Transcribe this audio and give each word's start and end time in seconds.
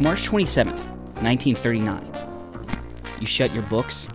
It's 0.00 0.06
March 0.06 0.30
27th, 0.30 0.80
1939. 1.20 2.10
You 3.20 3.26
shut 3.26 3.52
your 3.52 3.64
books, 3.64 4.08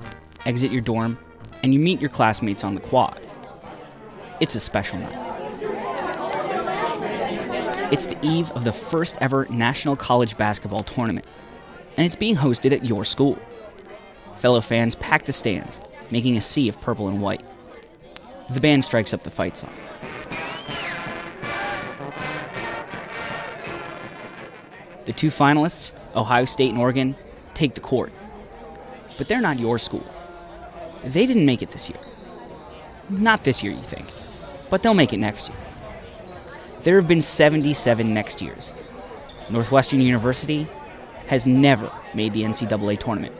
exit 0.43 0.71
your 0.71 0.81
dorm, 0.81 1.15
and 1.61 1.75
you 1.75 1.79
meet 1.79 2.01
your 2.01 2.09
classmates 2.09 2.63
on 2.63 2.73
the 2.73 2.81
quad. 2.81 3.19
It's 4.39 4.55
a 4.55 4.59
special 4.59 4.97
night. 4.97 5.13
It's 7.93 8.07
the 8.07 8.17
eve 8.23 8.49
of 8.53 8.63
the 8.63 8.71
first 8.71 9.19
ever 9.21 9.45
National 9.51 9.95
College 9.95 10.35
Basketball 10.37 10.81
Tournament, 10.81 11.27
and 11.97 12.03
it's 12.03 12.15
being 12.15 12.35
hosted 12.35 12.71
at 12.71 12.85
your 12.85 13.05
school. 13.05 13.37
Fellow 14.37 14.61
fans 14.61 14.95
pack 14.95 15.25
the 15.25 15.33
stands, 15.33 15.79
making 16.09 16.35
a 16.35 16.41
sea 16.41 16.67
of 16.67 16.81
purple 16.81 17.09
and 17.09 17.21
white. 17.21 17.45
The 18.49 18.59
band 18.59 18.83
strikes 18.83 19.13
up 19.13 19.21
the 19.21 19.29
fight 19.29 19.55
song. 19.55 19.75
The 25.05 25.13
two 25.13 25.27
finalists, 25.27 25.93
Ohio 26.15 26.45
State 26.45 26.71
and 26.71 26.79
Oregon, 26.79 27.15
take 27.53 27.75
the 27.75 27.81
court. 27.81 28.11
But 29.17 29.27
they're 29.27 29.41
not 29.41 29.59
your 29.59 29.79
school. 29.79 30.05
They 31.03 31.25
didn't 31.25 31.45
make 31.45 31.61
it 31.61 31.71
this 31.71 31.89
year. 31.89 31.99
Not 33.09 33.43
this 33.43 33.63
year, 33.63 33.71
you 33.71 33.81
think, 33.83 34.07
but 34.69 34.81
they'll 34.81 34.95
make 34.95 35.13
it 35.13 35.17
next 35.17 35.49
year. 35.49 35.57
There 36.83 36.95
have 36.95 37.07
been 37.07 37.21
77 37.21 38.13
next 38.13 38.41
years. 38.41 38.71
Northwestern 39.49 40.01
University 40.01 40.67
has 41.27 41.45
never 41.45 41.91
made 42.13 42.33
the 42.33 42.41
NCAA 42.41 42.99
tournament. 42.99 43.35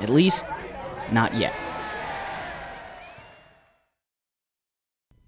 At 0.00 0.08
least, 0.08 0.46
not 1.12 1.34
yet. 1.34 1.54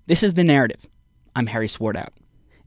This 0.06 0.23
is 0.23 0.34
The 0.34 0.45
Narrative. 0.45 0.87
I'm 1.34 1.48
Harry 1.48 1.67
Swartout. 1.67 2.11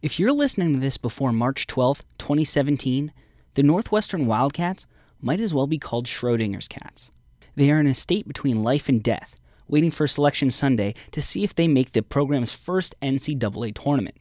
If 0.01 0.17
you're 0.17 0.31
listening 0.31 0.71
to 0.71 0.79
this 0.79 0.95
before 0.95 1.33
March 1.33 1.67
12, 1.67 2.05
2017, 2.19 3.11
the 3.55 3.63
Northwestern 3.63 4.27
Wildcats 4.27 4.87
might 5.19 5.41
as 5.41 5.53
well 5.53 5.67
be 5.67 5.77
called 5.77 6.05
Schrodinger's 6.05 6.69
cats. 6.69 7.11
They 7.55 7.69
are 7.69 7.81
in 7.81 7.87
a 7.87 7.93
state 7.93 8.25
between 8.25 8.63
life 8.63 8.87
and 8.87 9.03
death, 9.03 9.35
waiting 9.67 9.91
for 9.91 10.07
Selection 10.07 10.51
Sunday 10.51 10.93
to 11.11 11.21
see 11.21 11.43
if 11.43 11.53
they 11.53 11.67
make 11.67 11.91
the 11.91 12.01
program's 12.01 12.53
first 12.53 12.95
NCAA 13.01 13.75
tournament. 13.75 14.15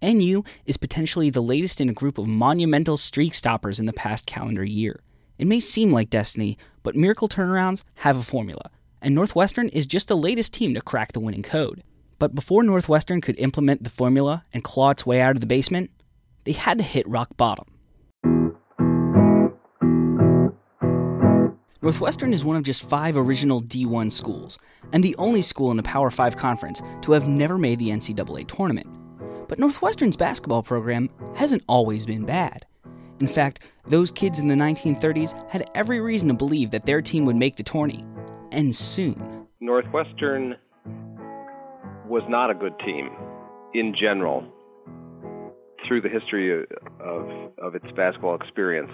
NU 0.00 0.44
is 0.66 0.76
potentially 0.76 1.30
the 1.30 1.42
latest 1.42 1.80
in 1.80 1.88
a 1.88 1.94
group 1.94 2.16
of 2.16 2.28
monumental 2.28 2.96
streak 2.96 3.34
stoppers 3.34 3.80
in 3.80 3.86
the 3.86 3.92
past 3.92 4.26
calendar 4.26 4.64
year. 4.64 5.00
It 5.36 5.48
may 5.48 5.58
seem 5.58 5.90
like 5.90 6.10
destiny, 6.10 6.56
but 6.84 6.94
miracle 6.94 7.28
turnarounds 7.28 7.82
have 7.96 8.16
a 8.16 8.22
formula, 8.22 8.70
and 9.02 9.16
Northwestern 9.16 9.68
is 9.70 9.84
just 9.84 10.06
the 10.06 10.16
latest 10.16 10.54
team 10.54 10.74
to 10.74 10.80
crack 10.80 11.10
the 11.10 11.18
winning 11.18 11.42
code. 11.42 11.82
But 12.24 12.34
before 12.34 12.62
Northwestern 12.62 13.20
could 13.20 13.38
implement 13.38 13.84
the 13.84 13.90
formula 13.90 14.46
and 14.54 14.64
claw 14.64 14.88
its 14.88 15.04
way 15.04 15.20
out 15.20 15.32
of 15.36 15.40
the 15.40 15.46
basement, 15.46 15.90
they 16.44 16.52
had 16.52 16.78
to 16.78 16.82
hit 16.82 17.06
rock 17.06 17.36
bottom. 17.36 17.66
Northwestern 21.82 22.32
is 22.32 22.42
one 22.42 22.56
of 22.56 22.62
just 22.62 22.88
five 22.88 23.18
original 23.18 23.60
D1 23.60 24.10
schools, 24.10 24.58
and 24.94 25.04
the 25.04 25.14
only 25.16 25.42
school 25.42 25.70
in 25.70 25.76
the 25.76 25.82
Power 25.82 26.08
5 26.08 26.34
conference 26.34 26.80
to 27.02 27.12
have 27.12 27.28
never 27.28 27.58
made 27.58 27.78
the 27.78 27.90
NCAA 27.90 28.48
tournament. 28.48 28.88
But 29.46 29.58
Northwestern's 29.58 30.16
basketball 30.16 30.62
program 30.62 31.10
hasn't 31.36 31.62
always 31.68 32.06
been 32.06 32.24
bad. 32.24 32.64
In 33.20 33.28
fact, 33.28 33.64
those 33.86 34.10
kids 34.10 34.38
in 34.38 34.48
the 34.48 34.54
1930s 34.54 35.50
had 35.50 35.70
every 35.74 36.00
reason 36.00 36.28
to 36.28 36.34
believe 36.34 36.70
that 36.70 36.86
their 36.86 37.02
team 37.02 37.26
would 37.26 37.36
make 37.36 37.56
the 37.56 37.62
tourney, 37.62 38.02
and 38.50 38.74
soon. 38.74 39.46
Northwestern 39.60 40.56
was 42.14 42.22
not 42.28 42.48
a 42.48 42.54
good 42.54 42.78
team 42.86 43.10
in 43.74 43.92
general 44.00 44.44
through 45.84 46.00
the 46.00 46.08
history 46.08 46.62
of, 47.00 47.50
of 47.58 47.74
its 47.74 47.86
basketball 47.96 48.36
experience 48.36 48.88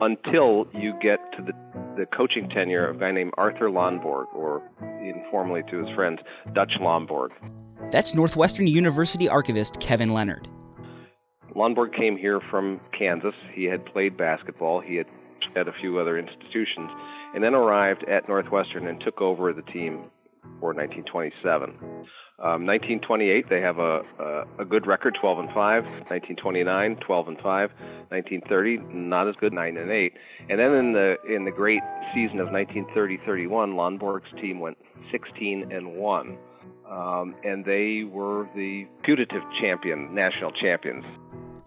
until 0.00 0.66
you 0.72 0.94
get 1.02 1.18
to 1.36 1.42
the, 1.44 1.52
the 1.98 2.06
coaching 2.16 2.48
tenure 2.48 2.88
of 2.88 2.96
a 2.96 2.98
guy 2.98 3.12
named 3.12 3.30
Arthur 3.36 3.68
Lonborg, 3.68 4.24
or 4.34 4.62
informally 5.02 5.60
to 5.70 5.84
his 5.84 5.94
friends, 5.94 6.20
Dutch 6.54 6.72
Lonborg. 6.80 7.28
That's 7.90 8.14
Northwestern 8.14 8.66
University 8.66 9.28
archivist 9.28 9.78
Kevin 9.78 10.14
Leonard. 10.14 10.48
Lonborg 11.54 11.94
came 11.94 12.16
here 12.16 12.40
from 12.50 12.80
Kansas. 12.98 13.34
He 13.52 13.64
had 13.64 13.84
played 13.84 14.16
basketball. 14.16 14.80
He 14.80 14.96
had 14.96 15.06
at 15.56 15.68
a 15.68 15.72
few 15.78 15.98
other 15.98 16.18
institutions, 16.18 16.88
and 17.34 17.44
then 17.44 17.54
arrived 17.54 18.02
at 18.08 18.26
Northwestern 18.28 18.86
and 18.86 18.98
took 19.04 19.20
over 19.20 19.52
the 19.52 19.60
team 19.60 20.04
for 20.60 20.74
1927. 20.74 21.70
Um, 22.42 22.66
1928, 22.66 23.48
they 23.48 23.60
have 23.60 23.78
a, 23.78 24.02
a, 24.18 24.62
a 24.62 24.64
good 24.64 24.86
record, 24.86 25.16
12 25.20 25.38
and 25.38 25.48
5. 25.48 25.84
1929, 26.10 26.96
12 26.96 27.28
and 27.28 27.36
5. 27.36 27.70
1930, 28.10 28.78
not 28.92 29.28
as 29.28 29.34
good, 29.36 29.52
9 29.52 29.76
and 29.76 29.90
8. 29.90 30.12
And 30.50 30.58
then 30.58 30.74
in 30.74 30.92
the 30.92 31.16
in 31.28 31.44
the 31.44 31.50
great 31.50 31.82
season 32.14 32.40
of 32.40 32.48
1930-31, 32.48 33.76
Lonborg's 33.76 34.30
team 34.40 34.60
went 34.60 34.76
16 35.10 35.70
and 35.70 35.94
1, 35.94 36.38
um, 36.90 37.34
and 37.44 37.64
they 37.64 38.04
were 38.04 38.48
the 38.54 38.86
putative 39.04 39.42
champion, 39.60 40.14
national 40.14 40.52
champions. 40.52 41.04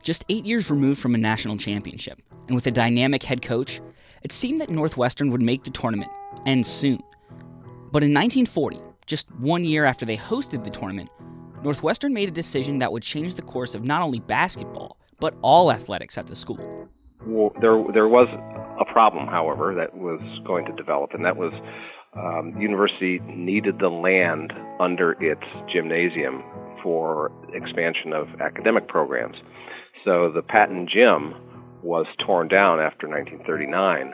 Just 0.03 0.25
eight 0.29 0.45
years 0.45 0.69
removed 0.69 0.99
from 0.99 1.15
a 1.15 1.17
national 1.17 1.57
championship, 1.57 2.21
and 2.47 2.55
with 2.55 2.67
a 2.67 2.71
dynamic 2.71 3.23
head 3.23 3.41
coach, 3.41 3.81
it 4.23 4.31
seemed 4.31 4.61
that 4.61 4.69
Northwestern 4.69 5.31
would 5.31 5.41
make 5.41 5.63
the 5.63 5.71
tournament, 5.71 6.11
and 6.45 6.65
soon. 6.65 7.01
But 7.91 8.03
in 8.03 8.13
1940, 8.13 8.79
just 9.05 9.29
one 9.35 9.63
year 9.63 9.85
after 9.85 10.05
they 10.05 10.17
hosted 10.17 10.63
the 10.63 10.69
tournament, 10.69 11.09
Northwestern 11.63 12.13
made 12.13 12.29
a 12.29 12.31
decision 12.31 12.79
that 12.79 12.91
would 12.91 13.03
change 13.03 13.35
the 13.35 13.41
course 13.41 13.75
of 13.75 13.83
not 13.83 14.01
only 14.01 14.19
basketball, 14.19 14.97
but 15.19 15.35
all 15.41 15.71
athletics 15.71 16.17
at 16.17 16.27
the 16.27 16.35
school. 16.35 16.87
Well, 17.25 17.51
there, 17.61 17.83
there 17.93 18.07
was 18.07 18.27
a 18.79 18.85
problem, 18.91 19.27
however, 19.27 19.73
that 19.75 19.95
was 19.95 20.19
going 20.45 20.65
to 20.65 20.73
develop, 20.73 21.13
and 21.13 21.25
that 21.25 21.37
was 21.37 21.53
um, 22.15 22.59
university 22.59 23.19
needed 23.25 23.79
the 23.79 23.89
land 23.89 24.53
under 24.79 25.13
its 25.21 25.43
gymnasium 25.71 26.43
for 26.83 27.31
expansion 27.53 28.13
of 28.13 28.27
academic 28.39 28.87
programs. 28.87 29.37
So 30.03 30.31
the 30.31 30.41
Patton 30.41 30.87
Gym 30.91 31.33
was 31.81 32.05
torn 32.25 32.47
down 32.47 32.79
after 32.79 33.07
1939 33.07 34.13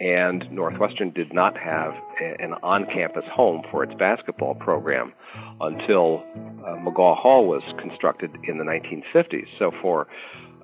and 0.00 0.50
Northwestern 0.50 1.10
did 1.10 1.32
not 1.32 1.56
have 1.58 1.92
an 2.38 2.54
on 2.62 2.86
campus 2.86 3.24
home 3.30 3.62
for 3.70 3.84
its 3.84 3.92
basketball 3.98 4.54
program 4.54 5.12
until 5.60 6.24
uh, 6.66 6.76
McGaw 6.76 7.16
Hall 7.16 7.46
was 7.46 7.62
constructed 7.78 8.30
in 8.48 8.56
the 8.56 8.64
1950s. 8.64 9.46
So, 9.58 9.70
for 9.82 10.06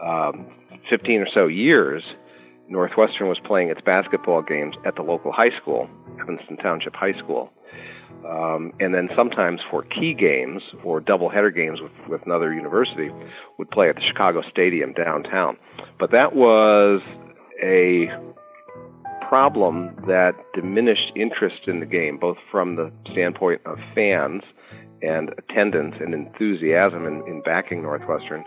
um, 0.03 0.47
15 0.89 1.21
or 1.21 1.29
so 1.33 1.47
years, 1.47 2.03
Northwestern 2.69 3.29
was 3.29 3.39
playing 3.47 3.69
its 3.69 3.81
basketball 3.85 4.43
games 4.43 4.75
at 4.87 4.97
the 4.97 5.03
local 5.03 5.33
high 5.33 5.57
school, 5.61 5.89
Evanston 6.21 6.57
Township 6.57 6.95
High 6.95 7.17
School. 7.23 7.53
Um, 8.27 8.73
and 8.81 8.95
then 8.95 9.09
sometimes 9.15 9.61
for 9.71 9.83
key 9.85 10.15
games 10.15 10.63
or 10.83 11.01
doubleheader 11.01 11.55
games 11.55 11.81
with, 11.81 11.93
with 12.09 12.23
another 12.27 12.53
university, 12.53 13.11
would 13.59 13.71
play 13.71 13.89
at 13.89 13.97
the 13.97 14.03
Chicago 14.09 14.43
Stadium 14.51 14.95
downtown. 14.95 15.57
But 15.99 16.11
that 16.11 16.35
was 16.35 17.03
a 17.63 18.09
problem 19.29 19.95
that 20.07 20.33
diminished 20.55 21.13
interest 21.17 21.67
in 21.67 21.81
the 21.81 21.87
game, 21.87 22.19
both 22.19 22.37
from 22.51 22.77
the 22.77 22.93
standpoint 23.13 23.61
of 23.67 23.79
fans 23.95 24.43
and 25.03 25.31
attendance 25.39 25.95
and 26.01 26.15
enthusiasm 26.15 27.07
in, 27.07 27.23
in 27.27 27.43
backing 27.43 27.83
Northwestern, 27.83 28.45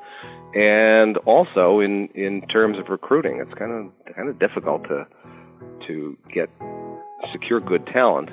and 0.53 1.17
also 1.19 1.79
in 1.79 2.09
in 2.15 2.41
terms 2.47 2.77
of 2.77 2.89
recruiting. 2.89 3.39
It's 3.39 3.53
kind 3.57 3.71
of 3.71 4.15
kind 4.15 4.29
of 4.29 4.39
difficult 4.39 4.83
to 4.85 5.05
to 5.87 6.17
get 6.33 6.49
secure 7.31 7.59
good 7.59 7.85
talent 7.87 8.29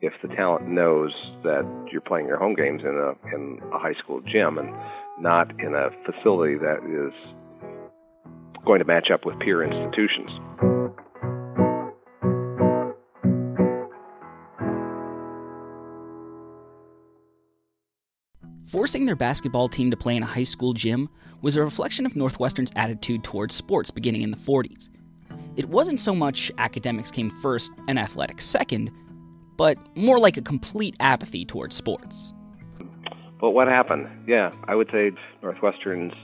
if 0.00 0.12
the 0.22 0.28
talent 0.28 0.68
knows 0.68 1.12
that 1.42 1.64
you're 1.92 2.00
playing 2.00 2.26
your 2.26 2.38
home 2.38 2.54
games 2.54 2.82
in 2.82 2.96
a 2.96 3.34
in 3.34 3.60
a 3.72 3.78
high 3.78 3.94
school 4.02 4.20
gym 4.20 4.58
and 4.58 4.70
not 5.18 5.50
in 5.60 5.74
a 5.74 5.90
facility 6.10 6.56
that 6.56 6.78
is 6.86 7.12
going 8.64 8.78
to 8.78 8.84
match 8.84 9.08
up 9.12 9.24
with 9.24 9.38
peer 9.40 9.62
institutions. 9.62 10.79
Forcing 18.80 19.04
their 19.04 19.14
basketball 19.14 19.68
team 19.68 19.90
to 19.90 19.96
play 19.98 20.16
in 20.16 20.22
a 20.22 20.26
high 20.26 20.42
school 20.42 20.72
gym 20.72 21.10
was 21.42 21.54
a 21.54 21.62
reflection 21.62 22.06
of 22.06 22.16
Northwestern's 22.16 22.72
attitude 22.76 23.22
towards 23.22 23.54
sports 23.54 23.90
beginning 23.90 24.22
in 24.22 24.30
the 24.30 24.38
40s. 24.38 24.88
It 25.54 25.68
wasn't 25.68 26.00
so 26.00 26.14
much 26.14 26.50
academics 26.56 27.10
came 27.10 27.28
first 27.28 27.72
and 27.88 27.98
athletics 27.98 28.46
second, 28.46 28.90
but 29.58 29.76
more 29.98 30.18
like 30.18 30.38
a 30.38 30.40
complete 30.40 30.96
apathy 30.98 31.44
towards 31.44 31.76
sports. 31.76 32.32
But 33.38 33.50
what 33.50 33.68
happened? 33.68 34.08
Yeah, 34.26 34.50
I 34.64 34.74
would 34.74 34.88
say 34.90 35.12
Northwestern's 35.42 36.14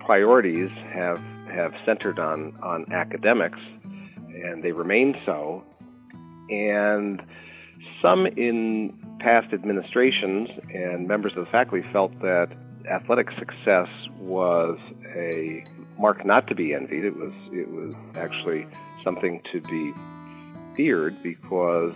priorities 0.00 0.70
have 0.90 1.18
have 1.52 1.74
centered 1.84 2.18
on 2.18 2.56
on 2.62 2.90
academics, 2.90 3.58
and 3.84 4.64
they 4.64 4.72
remain 4.72 5.20
so. 5.26 5.62
And 6.48 7.20
some 8.02 8.26
in 8.26 8.94
past 9.20 9.52
administrations 9.52 10.48
and 10.72 11.08
members 11.08 11.32
of 11.36 11.44
the 11.44 11.50
faculty 11.50 11.84
felt 11.92 12.12
that 12.20 12.48
athletic 12.90 13.28
success 13.38 13.88
was 14.18 14.78
a 15.14 15.64
mark 15.98 16.24
not 16.24 16.46
to 16.46 16.54
be 16.54 16.74
envied. 16.74 17.04
It 17.04 17.16
was 17.16 17.32
it 17.52 17.68
was 17.70 17.94
actually 18.16 18.66
something 19.04 19.40
to 19.52 19.60
be 19.62 19.92
feared 20.76 21.22
because 21.22 21.94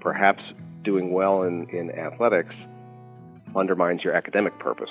perhaps 0.00 0.42
doing 0.84 1.12
well 1.12 1.42
in, 1.42 1.68
in 1.70 1.90
athletics 1.90 2.54
undermines 3.56 4.02
your 4.04 4.14
academic 4.14 4.58
purpose. 4.58 4.90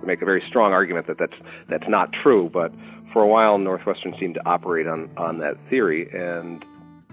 We 0.00 0.06
make 0.06 0.22
a 0.22 0.24
very 0.24 0.42
strong 0.48 0.72
argument 0.72 1.06
that 1.06 1.18
that's 1.18 1.40
that's 1.68 1.88
not 1.88 2.12
true, 2.12 2.50
but 2.52 2.72
for 3.12 3.22
a 3.22 3.26
while 3.26 3.58
Northwestern 3.58 4.14
seemed 4.20 4.34
to 4.34 4.46
operate 4.46 4.86
on 4.86 5.10
on 5.16 5.38
that 5.38 5.56
theory, 5.68 6.08
and 6.12 6.64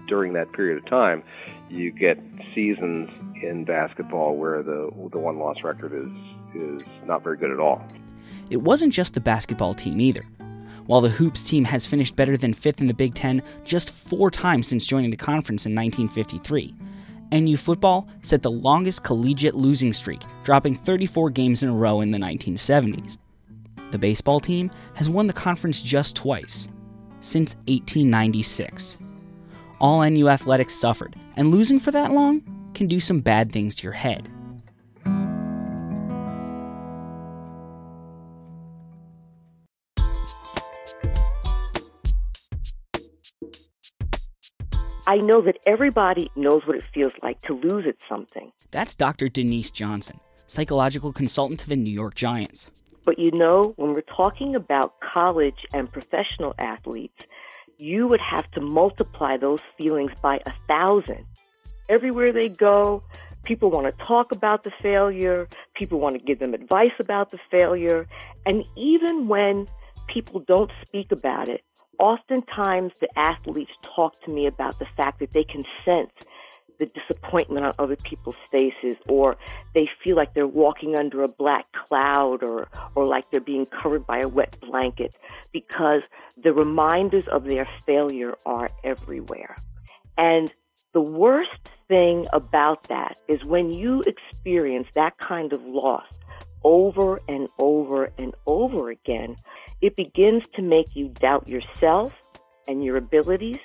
during 0.06 0.34
that 0.34 0.52
period 0.52 0.78
of 0.78 0.88
time, 0.88 1.22
you 1.68 1.90
get 1.90 2.18
seasons 2.54 3.10
in 3.42 3.64
basketball 3.64 4.36
where 4.36 4.62
the 4.62 4.90
the 5.12 5.18
one 5.18 5.38
loss 5.38 5.62
record 5.62 5.92
is 5.92 6.08
is 6.54 6.82
not 7.04 7.22
very 7.22 7.36
good 7.36 7.50
at 7.50 7.60
all. 7.60 7.84
It 8.50 8.58
wasn't 8.58 8.92
just 8.92 9.14
the 9.14 9.20
basketball 9.20 9.74
team 9.74 10.00
either. 10.00 10.24
While 10.86 11.00
the 11.00 11.08
Hoops 11.08 11.42
team 11.42 11.64
has 11.64 11.86
finished 11.86 12.14
better 12.14 12.36
than 12.36 12.54
fifth 12.54 12.80
in 12.80 12.86
the 12.86 12.94
Big 12.94 13.14
Ten 13.14 13.42
just 13.64 13.90
four 13.90 14.30
times 14.30 14.68
since 14.68 14.86
joining 14.86 15.10
the 15.10 15.16
conference 15.16 15.66
in 15.66 15.74
1953, 15.74 16.72
NU 17.32 17.56
football 17.56 18.08
set 18.22 18.42
the 18.42 18.50
longest 18.50 19.02
collegiate 19.02 19.56
losing 19.56 19.92
streak, 19.92 20.22
dropping 20.44 20.76
34 20.76 21.30
games 21.30 21.64
in 21.64 21.70
a 21.70 21.74
row 21.74 22.00
in 22.02 22.12
the 22.12 22.18
1970s. 22.18 23.16
The 23.90 23.98
baseball 23.98 24.38
team 24.38 24.70
has 24.94 25.10
won 25.10 25.26
the 25.26 25.32
conference 25.32 25.82
just 25.82 26.14
twice, 26.14 26.68
since 27.20 27.56
1896. 27.66 28.98
All 29.80 30.08
NU 30.08 30.28
athletics 30.28 30.74
suffered, 30.74 31.16
and 31.36 31.50
losing 31.50 31.78
for 31.78 31.90
that 31.90 32.12
long 32.12 32.42
can 32.74 32.86
do 32.86 33.00
some 33.00 33.20
bad 33.20 33.52
things 33.52 33.74
to 33.76 33.84
your 33.84 33.92
head. 33.92 34.28
I 45.08 45.18
know 45.18 45.40
that 45.42 45.58
everybody 45.66 46.32
knows 46.34 46.66
what 46.66 46.76
it 46.76 46.84
feels 46.92 47.12
like 47.22 47.40
to 47.42 47.54
lose 47.54 47.86
at 47.86 47.94
something. 48.08 48.50
That's 48.72 48.96
Dr. 48.96 49.28
Denise 49.28 49.70
Johnson, 49.70 50.18
psychological 50.48 51.12
consultant 51.12 51.60
to 51.60 51.68
the 51.68 51.76
New 51.76 51.92
York 51.92 52.16
Giants. 52.16 52.72
But 53.04 53.20
you 53.20 53.30
know, 53.30 53.72
when 53.76 53.94
we're 53.94 54.00
talking 54.00 54.56
about 54.56 54.94
college 55.00 55.64
and 55.72 55.90
professional 55.90 56.56
athletes, 56.58 57.24
you 57.78 58.06
would 58.08 58.20
have 58.20 58.50
to 58.52 58.60
multiply 58.60 59.36
those 59.36 59.60
feelings 59.76 60.12
by 60.20 60.40
a 60.46 60.52
thousand. 60.68 61.24
Everywhere 61.88 62.32
they 62.32 62.48
go, 62.48 63.02
people 63.44 63.70
want 63.70 63.86
to 63.86 64.04
talk 64.04 64.32
about 64.32 64.64
the 64.64 64.72
failure, 64.82 65.48
people 65.74 66.00
want 66.00 66.16
to 66.18 66.22
give 66.22 66.38
them 66.38 66.54
advice 66.54 66.96
about 66.98 67.30
the 67.30 67.38
failure, 67.50 68.06
and 68.44 68.64
even 68.76 69.28
when 69.28 69.66
people 70.08 70.40
don't 70.40 70.70
speak 70.84 71.12
about 71.12 71.48
it, 71.48 71.62
oftentimes 71.98 72.92
the 73.00 73.08
athletes 73.18 73.72
talk 73.82 74.20
to 74.22 74.30
me 74.30 74.46
about 74.46 74.78
the 74.78 74.86
fact 74.96 75.20
that 75.20 75.32
they 75.32 75.44
can 75.44 75.62
sense 75.84 76.12
the 76.78 76.86
disappointment 76.86 77.66
on 77.66 77.74
other 77.78 77.96
people's 77.96 78.36
faces 78.50 78.96
or 79.08 79.36
they 79.74 79.88
feel 80.02 80.16
like 80.16 80.34
they're 80.34 80.46
walking 80.46 80.96
under 80.96 81.22
a 81.22 81.28
black 81.28 81.66
cloud 81.72 82.42
or 82.42 82.68
or 82.94 83.06
like 83.06 83.30
they're 83.30 83.40
being 83.40 83.66
covered 83.66 84.06
by 84.06 84.18
a 84.18 84.28
wet 84.28 84.56
blanket 84.60 85.16
because 85.52 86.02
the 86.42 86.52
reminders 86.52 87.26
of 87.28 87.44
their 87.44 87.68
failure 87.86 88.36
are 88.44 88.68
everywhere. 88.84 89.56
And 90.18 90.52
the 90.92 91.00
worst 91.00 91.68
thing 91.88 92.26
about 92.32 92.84
that 92.84 93.18
is 93.28 93.44
when 93.44 93.70
you 93.70 94.02
experience 94.02 94.88
that 94.94 95.18
kind 95.18 95.52
of 95.52 95.62
loss 95.62 96.06
over 96.64 97.20
and 97.28 97.48
over 97.58 98.10
and 98.18 98.34
over 98.46 98.90
again, 98.90 99.36
it 99.80 99.94
begins 99.94 100.42
to 100.54 100.62
make 100.62 100.96
you 100.96 101.08
doubt 101.08 101.46
yourself 101.46 102.12
and 102.66 102.84
your 102.84 102.96
abilities, 102.96 103.58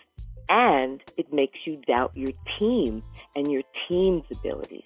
and 0.52 1.02
it 1.16 1.32
makes 1.32 1.60
you 1.66 1.78
doubt 1.88 2.12
your 2.14 2.34
team 2.58 3.02
and 3.36 3.50
your 3.50 3.64
team's 3.88 4.26
abilities. 4.30 4.84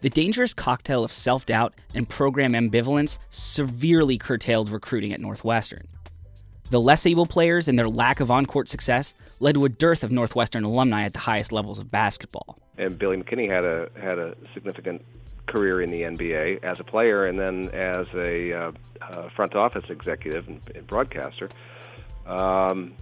The 0.00 0.08
dangerous 0.08 0.54
cocktail 0.54 1.04
of 1.04 1.12
self 1.12 1.44
doubt 1.44 1.74
and 1.94 2.08
program 2.08 2.52
ambivalence 2.52 3.18
severely 3.28 4.16
curtailed 4.16 4.70
recruiting 4.70 5.12
at 5.12 5.20
Northwestern. 5.20 5.86
The 6.70 6.80
less 6.80 7.04
able 7.04 7.26
players 7.26 7.68
and 7.68 7.78
their 7.78 7.88
lack 7.88 8.20
of 8.20 8.30
on 8.30 8.46
court 8.46 8.68
success 8.68 9.14
led 9.40 9.56
to 9.56 9.64
a 9.66 9.68
dearth 9.68 10.02
of 10.02 10.10
Northwestern 10.10 10.64
alumni 10.64 11.02
at 11.02 11.12
the 11.12 11.18
highest 11.18 11.52
levels 11.52 11.78
of 11.78 11.90
basketball. 11.90 12.58
And 12.78 12.98
Billy 12.98 13.18
McKinney 13.18 13.50
had 13.50 13.64
a 13.64 13.90
had 14.00 14.18
a 14.18 14.34
significant 14.54 15.04
career 15.46 15.82
in 15.82 15.90
the 15.90 16.02
NBA 16.02 16.64
as 16.64 16.80
a 16.80 16.84
player 16.84 17.26
and 17.26 17.38
then 17.38 17.68
as 17.74 18.06
a 18.14 18.52
uh, 18.52 18.72
uh, 19.02 19.28
front 19.30 19.54
office 19.54 19.84
executive 19.90 20.48
and, 20.48 20.62
and 20.74 20.86
broadcaster. 20.86 21.48
Um, 22.24 22.94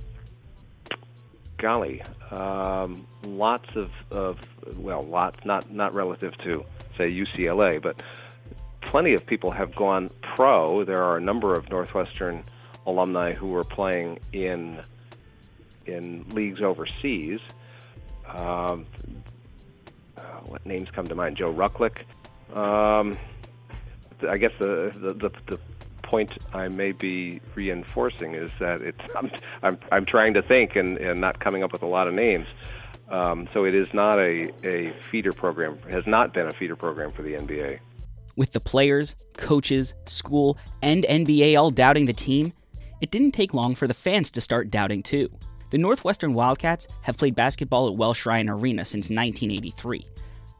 golly, 1.58 2.02
um, 2.30 3.06
lots 3.24 3.76
of, 3.76 3.90
of 4.10 4.38
well, 4.78 5.02
lots 5.02 5.44
not 5.44 5.70
not 5.70 5.94
relative 5.94 6.36
to 6.38 6.64
say 6.96 7.10
UCLA, 7.10 7.82
but 7.82 8.02
plenty 8.80 9.14
of 9.14 9.26
people 9.26 9.50
have 9.50 9.74
gone 9.74 10.10
pro. 10.22 10.84
There 10.84 11.02
are 11.02 11.16
a 11.16 11.20
number 11.20 11.54
of 11.54 11.68
Northwestern 11.68 12.44
alumni 12.86 13.34
who 13.34 13.54
are 13.56 13.64
playing 13.64 14.18
in 14.32 14.80
in 15.86 16.24
leagues 16.30 16.62
overseas. 16.62 17.40
Um, 18.26 18.86
what 20.46 20.64
names 20.64 20.88
come 20.90 21.06
to 21.06 21.14
mind? 21.14 21.36
Joe 21.36 21.52
Ruklick, 21.52 21.98
um, 22.54 23.18
I 24.28 24.38
guess 24.38 24.52
the, 24.58 24.92
the, 24.96 25.12
the 25.14 25.30
the 25.46 25.57
point 26.08 26.32
I 26.52 26.68
may 26.68 26.92
be 26.92 27.40
reinforcing 27.54 28.34
is 28.34 28.50
that 28.60 28.80
it's 28.80 29.00
I'm 29.16 29.30
I'm, 29.62 29.78
I'm 29.92 30.04
trying 30.04 30.34
to 30.34 30.42
think 30.42 30.76
and, 30.76 30.98
and 30.98 31.20
not 31.20 31.40
coming 31.40 31.62
up 31.62 31.72
with 31.72 31.82
a 31.82 31.86
lot 31.86 32.08
of 32.08 32.14
names. 32.14 32.46
Um, 33.08 33.48
so 33.52 33.64
it 33.64 33.74
is 33.74 33.94
not 33.94 34.18
a, 34.18 34.52
a 34.64 34.92
feeder 35.10 35.32
program. 35.32 35.78
Has 35.90 36.06
not 36.06 36.34
been 36.34 36.46
a 36.46 36.52
feeder 36.52 36.76
program 36.76 37.10
for 37.10 37.22
the 37.22 37.34
NBA. 37.34 37.78
With 38.36 38.52
the 38.52 38.60
players, 38.60 39.14
coaches, 39.36 39.94
school, 40.06 40.58
and 40.82 41.04
NBA 41.04 41.58
all 41.58 41.70
doubting 41.70 42.04
the 42.04 42.12
team, 42.12 42.52
it 43.00 43.10
didn't 43.10 43.32
take 43.32 43.54
long 43.54 43.74
for 43.74 43.86
the 43.86 43.94
fans 43.94 44.30
to 44.32 44.40
start 44.40 44.70
doubting 44.70 45.02
too. 45.02 45.30
The 45.70 45.78
Northwestern 45.78 46.34
Wildcats 46.34 46.86
have 47.02 47.16
played 47.16 47.34
basketball 47.34 47.88
at 47.88 47.96
Welsh 47.96 48.26
Ryan 48.26 48.48
Arena 48.48 48.84
since 48.84 49.10
1983 49.10 50.06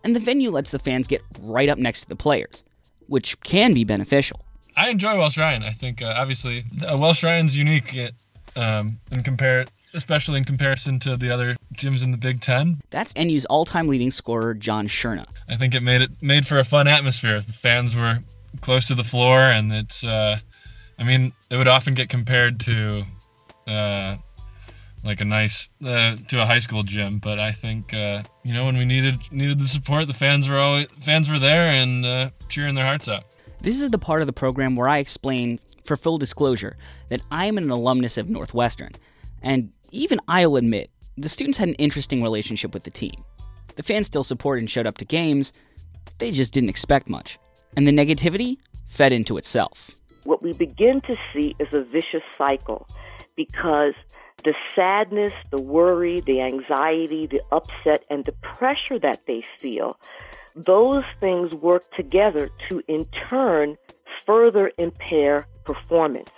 and 0.05 0.15
the 0.15 0.21
venue 0.21 0.51
lets 0.51 0.71
the 0.71 0.79
fans 0.79 1.07
get 1.07 1.23
right 1.41 1.69
up 1.69 1.79
next 1.79 2.03
to 2.03 2.09
the 2.09 2.17
players, 2.17 2.65
which 3.07 3.39
can 3.41 3.75
be 3.75 3.85
beneficial. 3.85 4.45
I 4.79 4.91
enjoy 4.91 5.19
Welsh 5.19 5.37
Ryan. 5.37 5.65
I 5.65 5.73
think 5.73 6.03
uh, 6.03 6.15
obviously 6.17 6.65
uh, 6.89 6.97
Welsh 6.97 7.25
Ryan's 7.25 7.57
unique 7.57 7.99
um, 8.55 8.99
in 9.11 9.25
compare, 9.25 9.65
especially 9.93 10.39
in 10.39 10.45
comparison 10.45 11.01
to 11.01 11.17
the 11.17 11.31
other 11.31 11.57
gyms 11.75 12.05
in 12.05 12.13
the 12.13 12.17
Big 12.17 12.41
Ten. 12.41 12.81
That's 12.91 13.13
NU's 13.17 13.45
all-time 13.47 13.89
leading 13.89 14.13
scorer 14.13 14.55
John 14.55 14.87
Shurna. 14.87 15.27
I 15.49 15.57
think 15.57 15.75
it 15.75 15.83
made 15.83 16.03
it 16.03 16.23
made 16.23 16.47
for 16.47 16.61
a 16.61 16.65
fun 16.65 16.87
atmosphere. 16.87 17.41
The 17.41 17.53
fans 17.53 17.97
were 17.97 18.19
close 18.61 18.87
to 18.87 18.95
the 18.95 19.03
floor, 19.03 19.41
and 19.41 19.73
it's. 19.73 20.05
Uh, 20.05 20.39
I 20.97 21.05
mean, 21.05 21.33
it 21.51 21.57
would 21.57 21.69
often 21.69 21.95
get 21.95 22.09
compared 22.09 22.61
to 22.61 23.05
uh, 23.67 24.17
like 25.05 25.21
a 25.21 25.25
nice 25.25 25.69
uh, 25.85 26.17
to 26.29 26.41
a 26.41 26.47
high 26.47 26.61
school 26.61 26.85
gym. 26.85 27.19
But 27.19 27.41
I 27.41 27.51
think 27.51 27.93
uh, 27.95 28.23
you 28.45 28.55
know 28.55 28.65
when 28.65 28.77
we 28.77 28.85
needed 28.85 29.19
needed 29.33 29.59
the 29.59 29.67
support, 29.67 30.07
the 30.07 30.15
fans 30.15 30.49
were 30.49 30.59
always 30.59 30.87
fans 31.01 31.29
were 31.29 31.41
there 31.41 31.67
and 31.67 32.07
uh, 32.07 32.31
cheering 32.49 32.77
their 32.77 32.87
hearts 32.87 33.09
out. 33.09 33.25
This 33.61 33.81
is 33.81 33.91
the 33.91 33.99
part 33.99 34.21
of 34.21 34.27
the 34.27 34.33
program 34.33 34.77
where 34.77 34.89
I 34.89 34.99
explain, 34.99 35.59
for 35.85 35.97
full 35.97 36.17
disclosure, 36.17 36.77
that 37.09 37.23
I 37.31 37.47
am 37.47 37.59
an 37.59 37.71
alumnus 37.71 38.17
of 38.17 38.31
Northwestern, 38.31 38.93
and 39.43 39.73
even 39.91 40.21
I'll 40.29 40.57
admit 40.57 40.91
the 41.17 41.29
students 41.29 41.59
had 41.59 41.69
an 41.69 41.75
interesting 41.75 42.23
relationship 42.23 42.73
with 42.73 42.85
the 42.85 42.91
team. 42.91 43.25
The 43.75 43.83
fans 43.83 44.07
still 44.07 44.23
supported 44.23 44.61
and 44.61 44.71
showed 44.71 44.87
up 44.87 44.99
to 44.99 45.05
games. 45.05 45.53
They 46.19 46.31
just 46.31 46.53
didn't 46.53 46.69
expect 46.69 47.09
much, 47.09 47.39
and 47.77 47.87
the 47.87 47.93
negativity 47.93 48.59
fed 48.87 49.13
into 49.13 49.37
itself. 49.39 49.91
What 50.25 50.43
we 50.43 50.53
begin 50.53 51.01
to 51.03 51.17
see 51.33 51.57
is 51.59 51.75
a 51.75 51.83
vicious 51.83 52.23
cycle 52.37 52.89
because 53.37 53.95
the 54.45 54.55
sadness, 54.75 55.33
the 55.51 55.61
worry, 55.61 56.21
the 56.21 56.41
anxiety, 56.41 57.27
the 57.27 57.43
upset, 57.53 58.05
and 58.11 58.25
the 58.25 58.33
pressure 58.33 58.99
that 58.99 59.27
they 59.27 59.43
feel, 59.59 59.99
those 60.55 61.05
things 61.21 61.55
work 61.55 61.91
together 61.95 62.51
to 62.69 62.83
in 62.89 63.05
turn 63.29 63.77
further 64.25 64.71
impair 64.79 65.47
performance. 65.65 66.31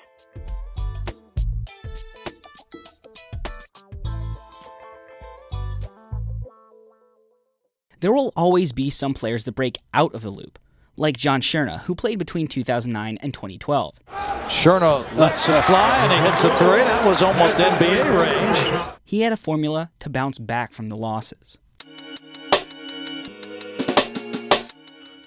There 8.01 8.13
will 8.13 8.33
always 8.35 8.73
be 8.73 8.89
some 8.89 9.13
players 9.13 9.45
that 9.45 9.53
break 9.53 9.77
out 9.93 10.15
of 10.15 10.23
the 10.23 10.31
loop 10.31 10.59
like 11.01 11.17
John 11.17 11.41
Shurna, 11.41 11.81
who 11.81 11.95
played 11.95 12.19
between 12.19 12.47
2009 12.47 13.19
and 13.23 13.33
2012. 13.33 13.99
Shurna 14.47 15.17
lets 15.17 15.49
it 15.49 15.65
fly 15.65 15.97
and 15.97 16.13
he 16.13 16.19
hits 16.29 16.45
a 16.45 16.55
three. 16.59 16.85
That 16.85 17.07
was 17.07 17.23
almost 17.23 17.57
NBA 17.57 18.21
range. 18.21 18.95
He 19.03 19.23
had 19.23 19.33
a 19.33 19.37
formula 19.37 19.91
to 20.01 20.11
bounce 20.11 20.39
back 20.39 20.73
from 20.73 20.89
the 20.89 20.97
losses. 20.97 21.57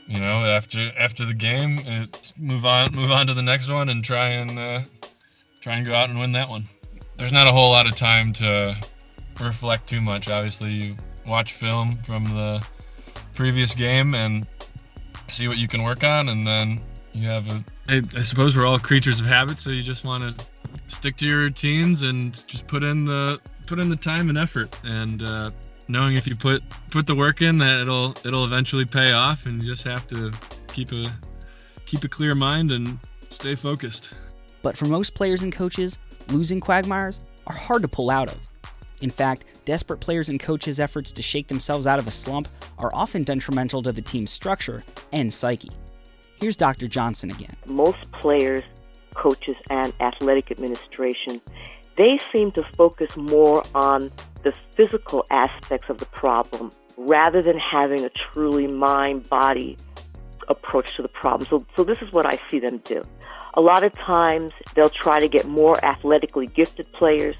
You 0.08 0.20
know, 0.20 0.46
after 0.46 0.92
after 0.96 1.26
the 1.26 1.34
game, 1.34 1.80
move 2.38 2.68
on 2.68 2.94
move 2.94 3.12
on 3.12 3.26
to 3.28 3.34
the 3.34 3.42
next 3.42 3.68
one 3.68 3.90
and 3.90 4.04
try 4.04 4.30
and 4.30 4.60
uh, 4.60 4.82
try 5.60 5.78
and 5.78 5.86
go 5.88 5.94
out 5.94 6.10
and 6.10 6.20
win 6.20 6.34
that 6.34 6.50
one. 6.50 6.66
There's 7.18 7.34
not 7.34 7.48
a 7.48 7.52
whole 7.52 7.72
lot 7.72 7.88
of 7.88 7.96
time 7.96 8.32
to 8.34 8.78
reflect 9.40 9.90
too 9.90 10.02
much. 10.02 10.30
Obviously, 10.30 10.72
you 10.72 10.98
watch 11.26 11.54
film 11.54 11.98
from 12.06 12.26
the 12.26 12.64
previous 13.34 13.74
game 13.74 14.14
and 14.14 14.46
see 15.34 15.48
what 15.48 15.58
you 15.58 15.68
can 15.68 15.84
work 15.84 16.04
on, 16.04 16.30
and 16.30 16.46
then 16.46 16.82
you 17.14 17.28
have 17.28 17.48
a. 17.50 17.64
I, 17.88 18.02
I 18.16 18.22
suppose 18.22 18.56
we're 18.56 18.66
all 18.66 18.80
creatures 18.80 19.20
of 19.20 19.26
habit, 19.26 19.60
so 19.60 19.70
you 19.70 19.84
just 19.84 20.06
want 20.06 20.38
to 20.38 20.46
stick 20.88 21.18
to 21.18 21.26
your 21.26 21.40
routines 21.40 22.04
and 22.04 22.34
just 22.48 22.68
put 22.68 22.84
in 22.84 23.06
the 23.06 23.40
put 23.66 23.80
in 23.80 23.90
the 23.90 23.96
time 23.96 24.30
and 24.30 24.38
effort, 24.38 24.78
and 24.84 25.24
uh, 25.24 25.52
knowing 25.88 26.16
if 26.16 26.28
you 26.28 26.36
put 26.36 26.64
put 26.92 27.08
the 27.08 27.16
work 27.16 27.42
in, 27.42 27.58
that 27.58 27.82
it'll 27.82 28.16
it'll 28.26 28.46
eventually 28.46 28.86
pay 28.86 29.12
off, 29.12 29.46
and 29.46 29.62
you 29.62 29.68
just 29.68 29.84
have 29.84 30.08
to 30.08 30.32
keep 30.68 30.92
a 30.92 31.12
keep 31.86 32.04
a 32.04 32.08
clear 32.08 32.36
mind 32.36 32.72
and 32.72 33.00
stay 33.30 33.56
focused. 33.56 34.12
But 34.62 34.78
for 34.78 34.86
most 34.86 35.14
players 35.14 35.44
and 35.44 35.52
coaches, 35.52 35.98
losing 36.30 36.60
quagmires 36.60 37.22
are 37.48 37.56
hard 37.56 37.82
to 37.82 37.88
pull 37.88 38.10
out 38.10 38.30
of. 38.30 38.38
In 39.04 39.10
fact, 39.10 39.44
desperate 39.66 39.98
players 40.00 40.30
and 40.30 40.40
coaches' 40.40 40.80
efforts 40.80 41.12
to 41.12 41.22
shake 41.22 41.48
themselves 41.48 41.86
out 41.86 42.00
of 42.00 42.08
a 42.08 42.12
slump 42.12 42.48
are 42.78 42.90
often 42.94 43.24
detrimental 43.24 43.84
to 43.84 43.92
the 43.92 44.02
team's 44.02 44.32
structure 44.32 44.82
and 45.12 45.32
psyche. 45.32 45.72
Here's 46.38 46.56
Dr. 46.56 46.88
Johnson 46.88 47.30
again. 47.30 47.54
Most 47.66 48.10
players, 48.14 48.64
coaches, 49.14 49.58
and 49.70 49.92
athletic 50.00 50.52
administration, 50.52 51.42
they 51.98 52.18
seem 52.32 52.54
to 52.54 52.64
focus 52.78 53.14
more 53.18 53.66
on 53.76 54.10
the 54.44 54.54
physical 54.74 55.26
aspects 55.30 55.90
of 55.90 55.98
the 55.98 56.06
problem 56.06 56.72
rather 56.96 57.42
than 57.42 57.58
having 57.58 58.06
a 58.06 58.10
truly 58.10 58.68
mind 58.68 59.30
body 59.30 59.76
approach 60.48 60.96
to 60.96 61.02
the 61.02 61.10
problem. 61.10 61.46
So, 61.50 61.66
so 61.76 61.84
this 61.84 62.02
is 62.02 62.14
what 62.14 62.26
I 62.26 62.40
see 62.50 62.60
them 62.60 62.78
do. 62.86 63.04
A 63.56 63.62
lot 63.62 63.84
of 63.84 63.94
times 63.96 64.54
they'll 64.76 64.90
try 64.90 65.20
to 65.20 65.28
get 65.28 65.46
more 65.46 65.84
athletically 65.84 66.48
gifted 66.48 66.90
players. 66.94 67.36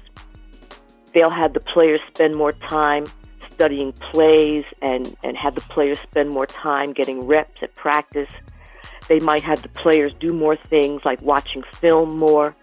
They'll 1.14 1.30
have 1.30 1.54
the 1.54 1.60
players 1.60 2.00
spend 2.12 2.34
more 2.34 2.52
time 2.52 3.06
studying 3.50 3.92
plays 3.92 4.64
and, 4.82 5.16
and 5.22 5.36
have 5.36 5.54
the 5.54 5.60
players 5.62 5.98
spend 6.00 6.30
more 6.30 6.46
time 6.46 6.92
getting 6.92 7.26
reps 7.26 7.62
at 7.62 7.74
practice. 7.76 8.28
They 9.08 9.20
might 9.20 9.42
have 9.44 9.62
the 9.62 9.68
players 9.68 10.12
do 10.18 10.32
more 10.32 10.56
things 10.56 11.02
like 11.04 11.22
watching 11.22 11.62
film 11.80 12.16
more. 12.16 12.54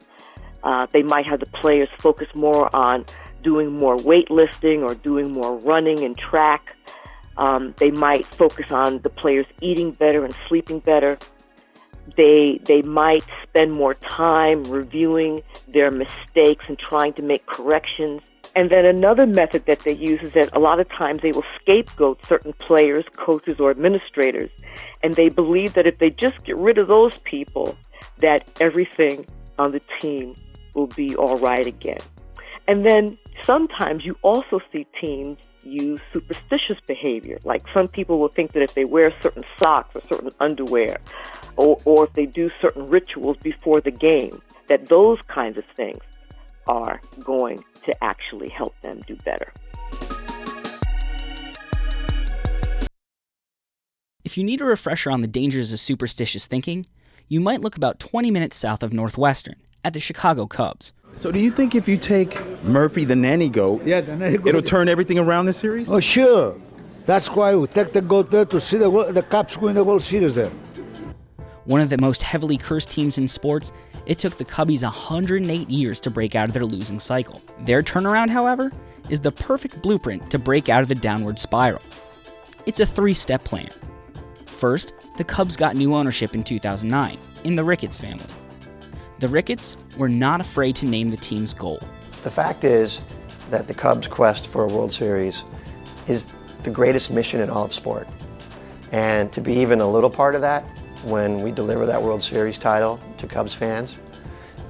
Uh, 0.64 0.88
they 0.92 1.02
might 1.02 1.26
have 1.26 1.40
the 1.40 1.46
players 1.48 1.90
focus 2.00 2.28
more 2.36 2.74
on 2.76 3.06
doing 3.42 3.72
more 3.72 3.98
weightlifting 3.98 4.84
or 4.84 4.96
doing 4.96 5.32
more 5.32 5.58
running 5.60 6.04
and 6.04 6.18
track. 6.18 6.76
Um, 7.38 7.74
they 7.78 7.92
might 7.92 8.26
focus 8.26 8.72
on 8.72 9.00
the 9.00 9.10
players 9.10 9.46
eating 9.62 9.92
better 9.92 10.26
and 10.26 10.36
sleeping 10.48 10.80
better. 10.80 11.18
They 12.18 12.60
they 12.66 12.82
might 12.82 13.24
spend 13.44 13.72
more 13.72 13.94
time 13.94 14.64
reviewing 14.66 15.42
their 15.68 15.90
mistakes 15.90 16.66
and 16.68 16.78
trying 16.78 17.14
to 17.14 17.22
make 17.22 17.46
corrections. 17.46 18.22
And 18.56 18.70
then 18.70 18.86
another 18.86 19.26
method 19.26 19.66
that 19.68 19.80
they 19.80 19.94
use 19.94 20.22
is 20.22 20.34
that 20.34 20.50
a 20.54 20.60
lot 20.60 20.80
of 20.80 20.90
times 20.90 21.22
they 21.22 21.32
will 21.32 21.46
scapegoat 21.62 22.26
certain 22.26 22.54
players, 22.54 23.06
coaches, 23.16 23.60
or 23.60 23.72
administrators, 23.72 24.50
and 25.04 25.16
they 25.16 25.30
believe 25.30 25.74
that 25.74 25.88
if 25.88 26.00
they 26.00 26.10
just 26.10 26.44
get 26.44 26.58
rid 26.58 26.78
of 26.78 26.88
those 26.88 27.18
people, 27.20 27.78
that 28.20 28.50
everything 28.60 29.26
on 29.58 29.72
the 29.72 29.82
team 30.02 30.36
will 30.74 30.88
be 30.88 31.16
all 31.16 31.38
right 31.38 31.66
again. 31.66 32.00
And 32.68 32.86
then 32.86 33.18
sometimes 33.46 34.06
you 34.06 34.18
also 34.22 34.60
see 34.72 34.86
teams 35.00 35.38
use 35.64 36.02
superstitious 36.12 36.78
behavior. 36.88 37.40
Like 37.44 37.62
some 37.74 37.88
people 37.88 38.20
will 38.20 38.30
think 38.30 38.52
that 38.54 38.64
if 38.64 38.74
they 38.74 38.86
wear 38.86 39.14
certain 39.22 39.44
socks 39.62 39.96
or 39.96 40.02
certain 40.04 40.32
underwear, 40.40 41.00
or, 41.56 41.78
or 41.86 42.06
if 42.06 42.14
they 42.14 42.26
do 42.26 42.50
certain 42.62 42.90
rituals 42.90 43.38
before 43.38 43.82
the 43.82 43.92
game, 43.92 44.42
that 44.68 44.88
those 44.88 45.20
kinds 45.28 45.58
of 45.58 45.66
things 45.76 46.02
are 46.68 47.02
going 47.24 47.64
to 47.86 48.04
actually 48.04 48.50
help 48.50 48.80
them 48.82 49.02
do 49.08 49.16
better. 49.18 49.52
If 54.24 54.38
you 54.38 54.44
need 54.44 54.62
a 54.62 54.66
refresher 54.66 55.12
on 55.12 55.22
the 55.22 55.28
dangers 55.28 55.74
of 55.74 55.80
superstitious 55.80 56.46
thinking, 56.46 56.86
you 57.28 57.42
might 57.42 57.62
look 57.62 57.76
about 57.76 58.00
20 58.00 58.30
minutes 58.30 58.56
south 58.56 58.84
of 58.84 58.94
Northwestern 58.94 59.56
at 59.84 59.94
the 59.94 60.00
Chicago 60.00 60.46
Cubs. 60.46 60.94
So, 61.14 61.32
do 61.32 61.40
you 61.40 61.52
think 61.52 61.76
if 61.76 61.88
you 61.88 61.98
take 61.98 62.40
Murphy, 62.64 63.04
the 63.04 63.16
nanny 63.16 63.50
goat, 63.50 63.84
yeah, 63.84 64.00
the 64.00 64.16
nanny 64.16 64.38
goat, 64.38 64.48
it'll 64.48 64.62
turn 64.62 64.88
everything 64.88 65.20
around 65.20 65.46
this 65.46 65.58
series? 65.58 65.90
Oh, 65.90 66.00
sure. 66.00 66.56
That's 67.06 67.30
why 67.30 67.56
we 67.56 67.68
take 67.68 67.94
the 67.94 68.02
goat 68.02 68.32
there 68.32 68.46
to 68.46 68.62
see 68.62 68.78
the, 68.78 68.90
the 69.12 69.24
Cubs 69.24 69.58
win 69.58 69.76
the 69.76 69.84
World 69.84 70.04
Series 70.04 70.36
there. 70.36 70.52
One 71.66 71.82
of 71.82 71.90
the 71.90 71.98
most 71.98 72.22
heavily 72.22 72.58
cursed 72.58 72.92
teams 72.92 73.18
in 73.18 73.28
sports, 73.28 73.72
it 74.06 74.20
took 74.20 74.38
the 74.38 74.46
Cubbies 74.46 74.84
108 74.84 75.70
years 75.70 76.00
to 76.02 76.10
break 76.10 76.36
out 76.36 76.48
of 76.48 76.54
their 76.54 76.66
losing 76.66 77.00
cycle. 77.00 77.42
Their 77.62 77.84
turnaround, 77.84 78.30
however, 78.30 78.72
is 79.10 79.20
the 79.20 79.32
perfect 79.32 79.82
blueprint 79.82 80.30
to 80.32 80.40
break 80.40 80.70
out 80.70 80.82
of 80.82 80.88
the 80.88 80.96
downward 80.96 81.40
spiral. 81.40 81.82
It's 82.66 82.80
a 82.80 82.86
three 82.86 83.14
step 83.14 83.44
plan. 83.44 83.70
First, 84.46 84.94
the 85.18 85.24
Cubs 85.24 85.56
got 85.56 85.76
new 85.76 85.96
ownership 85.96 86.36
in 86.36 86.44
2009 86.44 87.18
in 87.44 87.56
the 87.56 87.64
Ricketts 87.64 87.98
family. 87.98 88.26
The 89.20 89.28
Ricketts 89.28 89.78
were 89.98 90.10
not 90.10 90.42
afraid 90.42 90.76
to 90.78 90.86
name 90.86 91.10
the 91.10 91.18
team's 91.18 91.54
goal. 91.54 91.80
The 92.24 92.32
fact 92.32 92.64
is 92.64 93.02
that 93.50 93.68
the 93.68 93.74
Cubs' 93.74 94.08
quest 94.08 94.48
for 94.48 94.64
a 94.64 94.68
World 94.68 94.92
Series 94.92 95.44
is 96.08 96.28
the 96.64 96.70
greatest 96.70 97.12
mission 97.12 97.42
in 97.42 97.50
all 97.50 97.66
of 97.66 97.74
sport. 97.74 98.08
And 98.92 99.32
to 99.34 99.42
be 99.42 99.54
even 99.54 99.82
a 99.82 99.90
little 99.90 100.10
part 100.10 100.36
of 100.36 100.42
that 100.42 100.66
when 101.04 101.42
we 101.42 101.52
deliver 101.52 101.86
that 101.86 102.02
World 102.02 102.22
Series 102.22 102.58
title 102.58 103.00
to 103.18 103.28
Cubs 103.28 103.54
fans 103.54 103.98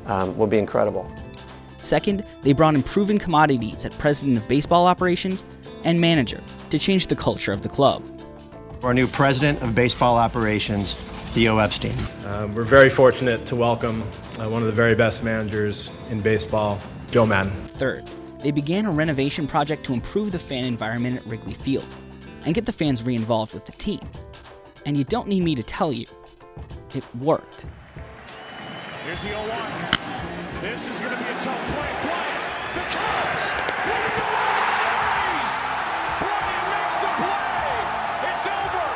um, 0.06 0.36
will 0.38 0.48
be 0.48 0.58
incredible. 0.58 1.12
Second, 1.80 2.24
they 2.44 2.54
brought 2.54 2.76
in 2.76 2.84
proven 2.84 3.18
commodities 3.18 3.86
at 3.86 3.98
president 3.98 4.38
of 4.38 4.48
baseball 4.48 4.86
operations 4.86 5.44
and 5.84 6.00
manager 6.00 6.42
to 6.70 6.78
change 6.78 7.08
the 7.08 7.16
culture 7.16 7.52
of 7.52 7.64
the 7.64 7.70
club. 7.70 8.04
Our 8.84 8.94
new 8.94 9.08
president 9.08 9.62
of 9.62 9.76
baseball 9.76 10.18
operations, 10.18 10.94
Theo 11.34 11.58
Epstein. 11.58 11.96
Um, 12.26 12.54
we're 12.54 12.64
very 12.64 12.90
fortunate 12.90 13.46
to 13.48 13.56
welcome 13.56 14.02
uh, 14.40 14.50
one 14.50 14.62
of 14.62 14.68
the 14.68 14.74
very 14.74 14.96
best 14.96 15.24
managers 15.24 15.92
in 16.10 16.22
baseball, 16.22 16.80
Joe 17.10 17.26
Maddon. 17.26 17.52
Third, 17.52 18.10
they 18.40 18.52
began 18.52 18.86
a 18.86 18.92
renovation 18.92 19.48
project 19.48 19.84
to 19.86 19.94
improve 19.94 20.32
the 20.32 20.40
fan 20.40 20.66
environment 20.66 21.18
at 21.18 21.26
Wrigley 21.26 21.54
Field 21.54 21.86
and 22.46 22.56
get 22.56 22.66
the 22.66 22.72
fans 22.72 23.04
re 23.04 23.16
involved 23.16 23.54
with 23.54 23.66
the 23.66 23.72
team. 23.74 24.02
And 24.86 24.98
you 24.98 25.04
don't 25.04 25.28
need 25.28 25.44
me 25.44 25.54
to 25.56 25.64
tell 25.64 25.94
you, 25.94 26.06
it 26.96 27.04
worked. 27.16 27.66
Here's 29.06 29.22
the 29.24 29.30
0 29.30 29.40
1. 29.40 29.50
This 30.62 30.88
is 30.88 31.00
going 31.00 31.12
to 31.12 31.18
be 31.18 31.30
a 31.30 31.34
tough 31.42 31.68
play. 31.74 31.92
Bryant, 32.02 32.44
the 32.76 32.82
Cubs 32.82 33.52
win 33.86 34.02
the 34.16 34.26
World 34.30 34.70
Series. 34.78 35.54
Bryant 36.22 36.66
makes 36.70 36.98
the 37.02 37.12
play. 37.18 37.82
It's 38.30 38.48
over. 38.48 38.88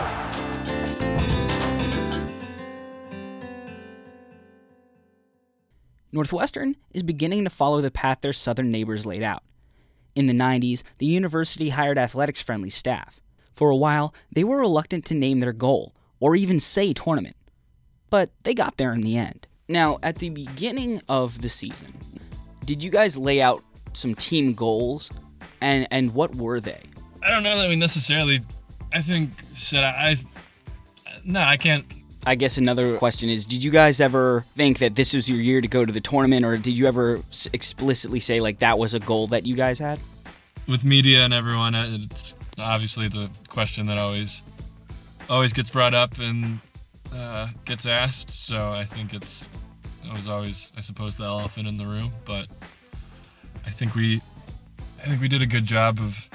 Northwestern 6.11 6.75
is 6.93 7.03
beginning 7.03 7.43
to 7.43 7.49
follow 7.49 7.81
the 7.81 7.91
path 7.91 8.21
their 8.21 8.31
southern 8.31 8.71
neighbors 8.71 9.05
laid 9.05 9.23
out. 9.23 9.43
In 10.15 10.27
the 10.27 10.33
90s, 10.33 10.83
the 10.99 11.05
university 11.05 11.69
hired 11.69 11.97
athletics 11.97 12.41
friendly 12.41 12.69
staff. 12.69 13.19
For 13.53 13.69
a 13.69 13.75
while, 13.75 14.13
they 14.31 14.43
were 14.43 14.59
reluctant 14.59 15.03
to 15.05 15.13
name 15.13 15.39
their 15.39 15.51
goal 15.51 15.93
or 16.19 16.35
even 16.35 16.59
say 16.59 16.93
tournament. 16.93 17.35
But 18.15 18.29
they 18.43 18.53
got 18.53 18.77
there 18.77 18.93
in 18.93 19.01
the 19.01 19.17
end. 19.17 19.45
Now, 19.67 19.99
at 20.01 20.19
the 20.19 20.29
beginning 20.29 21.01
of 21.09 21.41
the 21.41 21.49
season, 21.49 21.91
did 22.63 22.81
you 22.81 22.89
guys 22.89 23.17
lay 23.17 23.41
out 23.41 23.61
some 23.91 24.15
team 24.15 24.53
goals? 24.53 25.11
And 25.59 25.85
and 25.91 26.13
what 26.13 26.33
were 26.33 26.61
they? 26.61 26.79
I 27.21 27.29
don't 27.29 27.43
know 27.43 27.57
that 27.59 27.67
we 27.67 27.75
necessarily. 27.75 28.39
I 28.93 29.01
think 29.01 29.31
said 29.51 29.83
I, 29.83 30.11
I. 30.11 30.15
No, 31.25 31.41
I 31.41 31.57
can't. 31.57 31.83
I 32.25 32.35
guess 32.35 32.57
another 32.57 32.97
question 32.97 33.27
is: 33.27 33.45
Did 33.45 33.61
you 33.61 33.69
guys 33.69 33.99
ever 33.99 34.45
think 34.55 34.79
that 34.79 34.95
this 34.95 35.13
was 35.13 35.29
your 35.29 35.41
year 35.41 35.59
to 35.59 35.67
go 35.67 35.83
to 35.83 35.91
the 35.91 35.99
tournament, 35.99 36.45
or 36.45 36.57
did 36.57 36.77
you 36.77 36.87
ever 36.87 37.21
explicitly 37.51 38.21
say 38.21 38.39
like 38.39 38.59
that 38.59 38.79
was 38.79 38.93
a 38.93 38.99
goal 39.01 39.27
that 39.27 39.45
you 39.45 39.57
guys 39.57 39.77
had? 39.77 39.99
With 40.69 40.85
media 40.85 41.25
and 41.25 41.33
everyone, 41.33 41.75
it's 41.75 42.33
obviously 42.57 43.09
the 43.09 43.29
question 43.49 43.87
that 43.87 43.97
always 43.97 44.41
always 45.29 45.51
gets 45.51 45.69
brought 45.69 45.93
up 45.93 46.17
and 46.19 46.61
uh, 47.13 47.47
gets 47.65 47.85
asked. 47.85 48.31
So 48.31 48.71
I 48.71 48.85
think 48.85 49.13
it's 49.13 49.47
it 50.03 50.13
was 50.13 50.27
always, 50.27 50.71
I 50.77 50.81
suppose, 50.81 51.17
the 51.17 51.23
elephant 51.23 51.67
in 51.67 51.77
the 51.77 51.85
room. 51.85 52.11
But 52.25 52.47
I 53.65 53.69
think 53.69 53.95
we, 53.95 54.21
I 55.01 55.07
think 55.07 55.21
we 55.21 55.27
did 55.27 55.41
a 55.41 55.47
good 55.47 55.65
job 55.65 55.99
of 55.99 56.29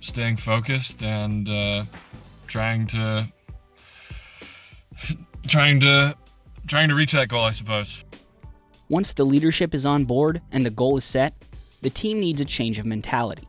staying 0.00 0.36
focused 0.36 1.02
and 1.02 1.48
uh, 1.48 1.84
trying 2.46 2.86
to, 2.88 3.28
trying 5.48 5.80
to, 5.80 6.16
trying 6.66 6.88
to 6.88 6.94
reach 6.94 7.12
that 7.12 7.28
goal. 7.28 7.44
I 7.44 7.50
suppose. 7.50 8.04
Once 8.88 9.12
the 9.12 9.24
leadership 9.24 9.74
is 9.74 9.84
on 9.84 10.04
board 10.04 10.40
and 10.52 10.64
the 10.64 10.70
goal 10.70 10.96
is 10.96 11.04
set, 11.04 11.34
the 11.82 11.90
team 11.90 12.20
needs 12.20 12.40
a 12.40 12.44
change 12.44 12.78
of 12.78 12.86
mentality. 12.86 13.46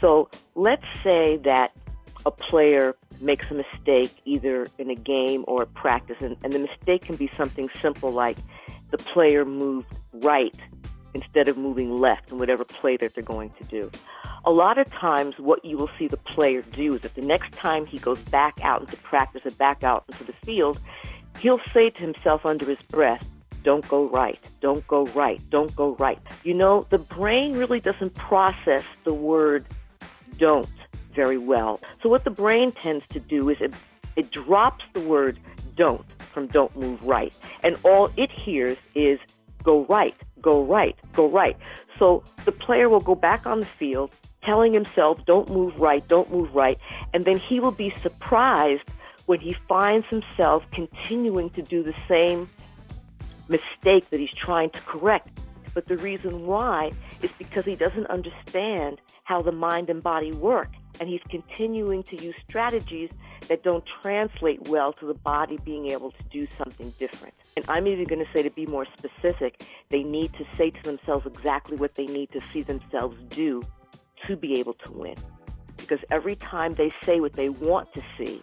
So 0.00 0.28
let's 0.54 0.84
say 1.04 1.36
that 1.44 1.72
a 2.26 2.30
player 2.30 2.94
makes 3.20 3.50
a 3.50 3.54
mistake 3.54 4.14
either 4.24 4.66
in 4.78 4.90
a 4.90 4.94
game 4.94 5.44
or 5.46 5.62
a 5.62 5.66
practice, 5.66 6.16
and, 6.20 6.36
and 6.42 6.52
the 6.52 6.58
mistake 6.58 7.02
can 7.02 7.16
be 7.16 7.30
something 7.36 7.68
simple 7.80 8.12
like 8.12 8.38
the 8.90 8.98
player 8.98 9.44
moved 9.44 9.88
right 10.12 10.54
instead 11.14 11.48
of 11.48 11.56
moving 11.56 11.98
left 11.98 12.30
in 12.30 12.38
whatever 12.38 12.64
play 12.64 12.96
that 12.96 13.14
they're 13.14 13.24
going 13.24 13.50
to 13.58 13.64
do. 13.64 13.90
A 14.44 14.50
lot 14.50 14.78
of 14.78 14.90
times, 14.92 15.34
what 15.38 15.64
you 15.64 15.76
will 15.76 15.90
see 15.98 16.08
the 16.08 16.16
player 16.16 16.62
do 16.62 16.94
is 16.94 17.02
that 17.02 17.14
the 17.14 17.22
next 17.22 17.52
time 17.52 17.84
he 17.84 17.98
goes 17.98 18.18
back 18.30 18.58
out 18.62 18.80
into 18.80 18.96
practice 18.98 19.42
or 19.44 19.50
back 19.52 19.82
out 19.82 20.04
into 20.08 20.24
the 20.24 20.34
field, 20.44 20.80
he'll 21.38 21.60
say 21.74 21.90
to 21.90 22.00
himself 22.02 22.46
under 22.46 22.64
his 22.64 22.78
breath, 22.88 23.26
don't 23.62 23.86
go 23.88 24.08
right, 24.08 24.38
don't 24.62 24.86
go 24.86 25.04
right, 25.06 25.40
don't 25.50 25.74
go 25.76 25.94
right. 25.96 26.18
You 26.44 26.54
know, 26.54 26.86
the 26.90 26.98
brain 26.98 27.52
really 27.52 27.80
doesn't 27.80 28.14
process 28.14 28.84
the 29.04 29.12
word 29.12 29.66
don't 30.38 30.66
very 31.14 31.38
well. 31.38 31.80
So 32.02 32.08
what 32.08 32.24
the 32.24 32.30
brain 32.30 32.72
tends 32.72 33.04
to 33.10 33.20
do 33.20 33.48
is 33.48 33.58
it, 33.60 33.74
it 34.16 34.30
drops 34.30 34.84
the 34.94 35.00
word 35.00 35.38
don't 35.76 36.04
from 36.32 36.46
don't 36.48 36.74
move 36.76 37.02
right. 37.02 37.32
And 37.62 37.76
all 37.84 38.10
it 38.16 38.30
hears 38.30 38.78
is 38.94 39.18
go 39.62 39.84
right, 39.86 40.14
go 40.40 40.62
right, 40.62 40.96
go 41.12 41.28
right. 41.28 41.56
So 41.98 42.22
the 42.44 42.52
player 42.52 42.88
will 42.88 43.00
go 43.00 43.14
back 43.14 43.46
on 43.46 43.60
the 43.60 43.68
field 43.78 44.10
telling 44.42 44.72
himself 44.72 45.18
don't 45.26 45.50
move 45.50 45.76
right, 45.78 46.06
don't 46.08 46.30
move 46.30 46.54
right. 46.54 46.78
And 47.12 47.24
then 47.24 47.38
he 47.38 47.60
will 47.60 47.72
be 47.72 47.92
surprised 48.02 48.84
when 49.26 49.40
he 49.40 49.54
finds 49.68 50.06
himself 50.08 50.64
continuing 50.72 51.50
to 51.50 51.62
do 51.62 51.82
the 51.82 51.94
same 52.08 52.48
mistake 53.48 54.08
that 54.10 54.20
he's 54.20 54.32
trying 54.32 54.70
to 54.70 54.80
correct. 54.82 55.28
But 55.74 55.86
the 55.86 55.96
reason 55.98 56.46
why 56.46 56.92
is 57.22 57.30
because 57.38 57.64
he 57.64 57.76
doesn't 57.76 58.06
understand 58.06 59.00
how 59.24 59.42
the 59.42 59.52
mind 59.52 59.90
and 59.90 60.02
body 60.02 60.32
work. 60.32 60.68
And 61.00 61.08
he's 61.08 61.22
continuing 61.30 62.02
to 62.04 62.22
use 62.22 62.34
strategies 62.46 63.08
that 63.48 63.64
don't 63.64 63.84
translate 64.02 64.68
well 64.68 64.92
to 64.92 65.06
the 65.06 65.14
body 65.14 65.58
being 65.64 65.90
able 65.90 66.10
to 66.10 66.22
do 66.30 66.46
something 66.58 66.92
different. 66.98 67.32
And 67.56 67.64
I'm 67.68 67.86
even 67.86 68.04
going 68.04 68.24
to 68.24 68.30
say, 68.32 68.42
to 68.42 68.50
be 68.50 68.66
more 68.66 68.86
specific, 68.98 69.64
they 69.88 70.02
need 70.02 70.34
to 70.34 70.44
say 70.58 70.70
to 70.70 70.82
themselves 70.82 71.26
exactly 71.26 71.78
what 71.78 71.94
they 71.94 72.04
need 72.04 72.30
to 72.32 72.40
see 72.52 72.62
themselves 72.62 73.16
do 73.30 73.62
to 74.26 74.36
be 74.36 74.58
able 74.60 74.74
to 74.74 74.92
win. 74.92 75.16
Because 75.78 76.00
every 76.10 76.36
time 76.36 76.74
they 76.74 76.92
say 77.04 77.20
what 77.20 77.32
they 77.32 77.48
want 77.48 77.92
to 77.94 78.02
see, 78.18 78.42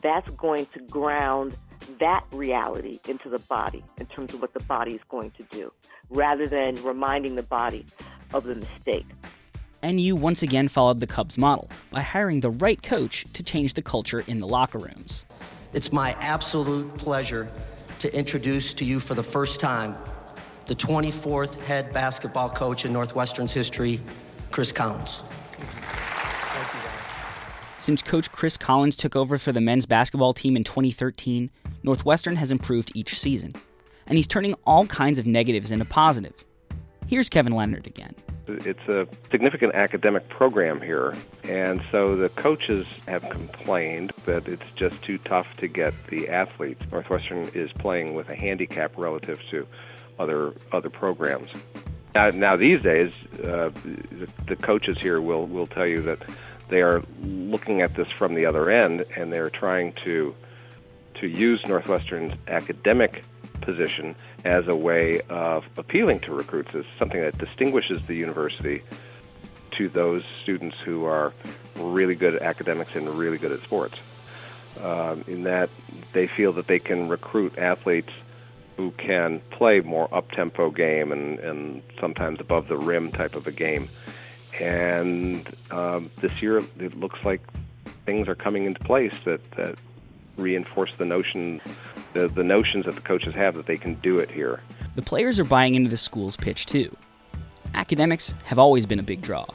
that's 0.00 0.28
going 0.30 0.64
to 0.72 0.80
ground 0.80 1.56
that 2.00 2.24
reality 2.32 3.00
into 3.06 3.28
the 3.28 3.38
body 3.38 3.84
in 3.98 4.06
terms 4.06 4.32
of 4.32 4.40
what 4.40 4.54
the 4.54 4.60
body 4.60 4.94
is 4.94 5.00
going 5.10 5.30
to 5.32 5.42
do, 5.50 5.70
rather 6.08 6.46
than 6.46 6.82
reminding 6.82 7.34
the 7.34 7.42
body 7.42 7.84
of 8.32 8.44
the 8.44 8.54
mistake. 8.54 9.06
NU 9.82 10.16
once 10.16 10.42
again 10.42 10.68
followed 10.68 11.00
the 11.00 11.06
Cubs 11.06 11.38
model 11.38 11.70
by 11.90 12.00
hiring 12.00 12.40
the 12.40 12.50
right 12.50 12.82
coach 12.82 13.26
to 13.32 13.42
change 13.42 13.74
the 13.74 13.82
culture 13.82 14.20
in 14.26 14.38
the 14.38 14.46
locker 14.46 14.78
rooms. 14.78 15.24
It's 15.72 15.92
my 15.92 16.12
absolute 16.20 16.96
pleasure 16.96 17.50
to 17.98 18.14
introduce 18.14 18.74
to 18.74 18.84
you 18.84 19.00
for 19.00 19.14
the 19.14 19.22
first 19.22 19.60
time 19.60 19.96
the 20.66 20.74
24th 20.74 21.56
head 21.62 21.92
basketball 21.92 22.50
coach 22.50 22.84
in 22.84 22.92
Northwestern's 22.92 23.52
history, 23.52 24.00
Chris 24.50 24.72
Collins. 24.72 25.22
Since 27.78 28.02
coach 28.02 28.30
Chris 28.32 28.56
Collins 28.56 28.96
took 28.96 29.14
over 29.14 29.38
for 29.38 29.52
the 29.52 29.60
men's 29.60 29.86
basketball 29.86 30.32
team 30.32 30.56
in 30.56 30.64
2013, 30.64 31.50
Northwestern 31.84 32.36
has 32.36 32.50
improved 32.50 32.92
each 32.94 33.18
season, 33.18 33.54
and 34.06 34.16
he's 34.16 34.26
turning 34.26 34.54
all 34.66 34.86
kinds 34.86 35.18
of 35.18 35.26
negatives 35.26 35.70
into 35.70 35.84
positives. 35.84 36.44
Here's 37.06 37.28
Kevin 37.28 37.52
Leonard 37.52 37.86
again. 37.86 38.14
It's 38.48 38.88
a 38.88 39.06
significant 39.30 39.74
academic 39.74 40.28
program 40.28 40.80
here, 40.80 41.14
and 41.44 41.82
so 41.90 42.16
the 42.16 42.28
coaches 42.30 42.86
have 43.06 43.28
complained 43.28 44.12
that 44.24 44.48
it's 44.48 44.64
just 44.76 45.02
too 45.02 45.18
tough 45.18 45.46
to 45.58 45.68
get 45.68 45.94
the 46.06 46.28
athletes. 46.28 46.82
Northwestern 46.90 47.48
is 47.54 47.70
playing 47.72 48.14
with 48.14 48.28
a 48.28 48.34
handicap 48.34 48.96
relative 48.96 49.40
to 49.50 49.66
other 50.18 50.54
other 50.72 50.90
programs. 50.90 51.48
Now, 52.14 52.30
now 52.30 52.56
these 52.56 52.82
days, 52.82 53.12
uh, 53.44 53.70
the, 53.70 54.28
the 54.46 54.56
coaches 54.56 54.96
here 55.00 55.20
will 55.20 55.46
will 55.46 55.66
tell 55.66 55.88
you 55.88 56.00
that 56.02 56.22
they 56.68 56.82
are 56.82 57.02
looking 57.22 57.82
at 57.82 57.94
this 57.94 58.08
from 58.10 58.34
the 58.34 58.46
other 58.46 58.70
end, 58.70 59.04
and 59.16 59.32
they're 59.32 59.50
trying 59.50 59.92
to 60.04 60.34
to 61.20 61.26
use 61.26 61.60
Northwestern's 61.66 62.34
academic 62.46 63.24
position 63.60 64.14
as 64.44 64.68
a 64.68 64.74
way 64.74 65.20
of 65.28 65.64
appealing 65.76 66.20
to 66.20 66.34
recruits 66.34 66.74
as 66.74 66.84
something 66.98 67.20
that 67.20 67.36
distinguishes 67.38 68.00
the 68.06 68.14
university 68.14 68.82
to 69.72 69.88
those 69.88 70.24
students 70.42 70.76
who 70.84 71.04
are 71.04 71.32
really 71.76 72.14
good 72.14 72.34
at 72.34 72.42
academics 72.42 72.94
and 72.94 73.08
really 73.08 73.38
good 73.38 73.52
at 73.52 73.60
sports. 73.62 73.98
Um, 74.80 75.24
in 75.26 75.42
that 75.42 75.70
they 76.12 76.28
feel 76.28 76.52
that 76.52 76.68
they 76.68 76.78
can 76.78 77.08
recruit 77.08 77.58
athletes 77.58 78.12
who 78.76 78.92
can 78.92 79.40
play 79.50 79.80
more 79.80 80.08
up-tempo 80.14 80.70
game 80.70 81.10
and, 81.10 81.40
and 81.40 81.82
sometimes 82.00 82.38
above 82.38 82.68
the 82.68 82.76
rim 82.76 83.10
type 83.10 83.34
of 83.34 83.48
a 83.48 83.50
game. 83.50 83.88
And 84.60 85.48
um, 85.72 86.10
this 86.18 86.40
year, 86.40 86.58
it 86.58 86.98
looks 86.98 87.18
like 87.24 87.40
things 88.06 88.28
are 88.28 88.36
coming 88.36 88.66
into 88.66 88.78
place 88.80 89.14
that, 89.24 89.42
that 89.52 89.76
reinforce 90.36 90.92
the 90.96 91.04
notion 91.04 91.60
the, 92.14 92.28
the 92.28 92.44
notions 92.44 92.86
that 92.86 92.94
the 92.94 93.00
coaches 93.00 93.34
have 93.34 93.54
that 93.54 93.66
they 93.66 93.76
can 93.76 93.94
do 93.96 94.18
it 94.18 94.30
here. 94.30 94.60
The 94.94 95.02
players 95.02 95.38
are 95.38 95.44
buying 95.44 95.74
into 95.74 95.90
the 95.90 95.96
school's 95.96 96.36
pitch 96.36 96.66
too. 96.66 96.96
Academics 97.74 98.34
have 98.44 98.58
always 98.58 98.86
been 98.86 98.98
a 98.98 99.02
big 99.02 99.20
draw. 99.20 99.46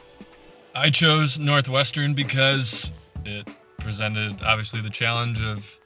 I 0.75 0.89
chose 0.89 1.39
Northwestern 1.39 2.13
because 2.13 2.91
it 3.25 3.47
presented 3.79 4.41
obviously 4.41 4.81
the 4.81 4.89
challenge 4.89 5.41
of 5.41 5.79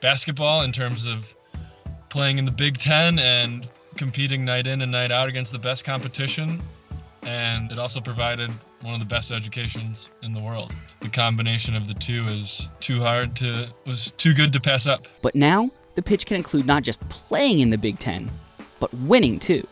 basketball 0.00 0.62
in 0.62 0.72
terms 0.72 1.06
of 1.06 1.34
playing 2.08 2.38
in 2.38 2.44
the 2.44 2.52
Big 2.52 2.78
Ten 2.78 3.18
and 3.18 3.68
competing 3.96 4.44
night 4.44 4.66
in 4.66 4.82
and 4.82 4.92
night 4.92 5.10
out 5.10 5.28
against 5.28 5.52
the 5.52 5.58
best 5.58 5.84
competition. 5.84 6.62
And 7.22 7.72
it 7.72 7.78
also 7.78 8.00
provided 8.00 8.50
one 8.82 8.94
of 8.94 9.00
the 9.00 9.06
best 9.06 9.32
educations 9.32 10.08
in 10.22 10.32
the 10.32 10.40
world. 10.40 10.72
The 11.00 11.08
combination 11.08 11.74
of 11.74 11.88
the 11.88 11.94
two 11.94 12.26
is 12.26 12.70
too 12.80 13.00
hard 13.00 13.36
to 13.36 13.68
was 13.86 14.12
too 14.12 14.34
good 14.34 14.52
to 14.52 14.60
pass 14.60 14.86
up. 14.86 15.08
But 15.20 15.34
now 15.34 15.70
the 15.98 16.02
pitch 16.02 16.26
can 16.26 16.36
include 16.36 16.64
not 16.64 16.84
just 16.84 17.00
playing 17.08 17.58
in 17.58 17.70
the 17.70 17.76
Big 17.76 17.98
Ten, 17.98 18.30
but 18.78 18.94
winning 18.94 19.40
too. 19.40 19.66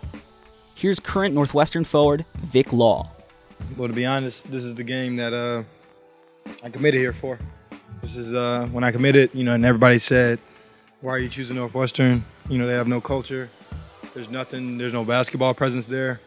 Here's 0.74 0.98
current 0.98 1.32
Northwestern 1.32 1.84
forward 1.84 2.24
Vic 2.38 2.72
Law. 2.72 3.08
Well, 3.76 3.86
to 3.86 3.94
be 3.94 4.04
honest, 4.04 4.42
this 4.50 4.64
is 4.64 4.74
the 4.74 4.82
game 4.82 5.14
that 5.14 5.32
uh, 5.32 5.62
I 6.64 6.70
committed 6.70 6.98
here 6.98 7.12
for. 7.12 7.38
This 8.02 8.16
is 8.16 8.34
uh, 8.34 8.66
when 8.72 8.82
I 8.82 8.90
committed, 8.90 9.30
you 9.34 9.44
know, 9.44 9.52
and 9.52 9.64
everybody 9.64 10.00
said, 10.00 10.40
"Why 11.00 11.12
are 11.12 11.18
you 11.20 11.28
choosing 11.28 11.54
Northwestern?" 11.54 12.24
You 12.48 12.58
know, 12.58 12.66
they 12.66 12.74
have 12.74 12.88
no 12.88 13.00
culture. 13.00 13.48
There's 14.12 14.28
nothing. 14.28 14.78
There's 14.78 14.92
no 14.92 15.04
basketball 15.04 15.54
presence 15.54 15.86
there. 15.86 16.18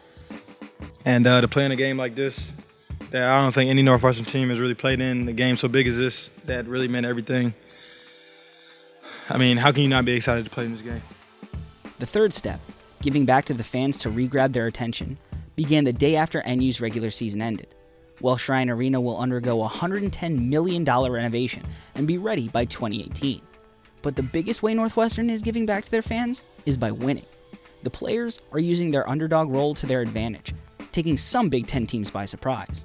And 1.04 1.26
uh, 1.26 1.42
to 1.42 1.48
play 1.48 1.66
in 1.66 1.72
a 1.72 1.76
game 1.76 1.98
like 1.98 2.14
this, 2.14 2.54
that 3.10 3.30
I 3.30 3.42
don't 3.42 3.52
think 3.52 3.68
any 3.68 3.82
Northwestern 3.82 4.24
team 4.24 4.48
has 4.48 4.58
really 4.58 4.72
played 4.72 5.02
in 5.02 5.28
a 5.28 5.34
game 5.34 5.58
so 5.58 5.68
big 5.68 5.86
as 5.86 5.98
this 5.98 6.30
that 6.46 6.66
really 6.66 6.88
meant 6.88 7.04
everything. 7.04 7.52
I 9.32 9.38
mean, 9.38 9.58
how 9.58 9.70
can 9.70 9.82
you 9.82 9.88
not 9.88 10.04
be 10.04 10.12
excited 10.12 10.44
to 10.44 10.50
play 10.50 10.64
in 10.64 10.72
this 10.72 10.82
game? 10.82 11.00
The 12.00 12.06
third 12.06 12.34
step, 12.34 12.60
giving 13.00 13.24
back 13.24 13.44
to 13.44 13.54
the 13.54 13.62
fans 13.62 13.96
to 13.98 14.10
re-grab 14.10 14.52
their 14.52 14.66
attention, 14.66 15.18
began 15.54 15.84
the 15.84 15.92
day 15.92 16.16
after 16.16 16.42
NU's 16.44 16.80
regular 16.80 17.10
season 17.10 17.40
ended. 17.40 17.74
Welsh 18.20 18.48
Ryan 18.48 18.70
Arena 18.70 19.00
will 19.00 19.18
undergo 19.18 19.64
a 19.64 19.68
$110 19.68 20.48
million 20.48 20.84
renovation 20.84 21.64
and 21.94 22.08
be 22.08 22.18
ready 22.18 22.48
by 22.48 22.64
2018. 22.64 23.40
But 24.02 24.16
the 24.16 24.22
biggest 24.22 24.64
way 24.64 24.74
Northwestern 24.74 25.30
is 25.30 25.42
giving 25.42 25.64
back 25.64 25.84
to 25.84 25.90
their 25.90 26.02
fans 26.02 26.42
is 26.66 26.76
by 26.76 26.90
winning. 26.90 27.26
The 27.84 27.90
players 27.90 28.40
are 28.52 28.58
using 28.58 28.90
their 28.90 29.08
underdog 29.08 29.48
role 29.48 29.74
to 29.74 29.86
their 29.86 30.00
advantage, 30.00 30.54
taking 30.90 31.16
some 31.16 31.48
Big 31.48 31.68
Ten 31.68 31.86
teams 31.86 32.10
by 32.10 32.24
surprise. 32.24 32.84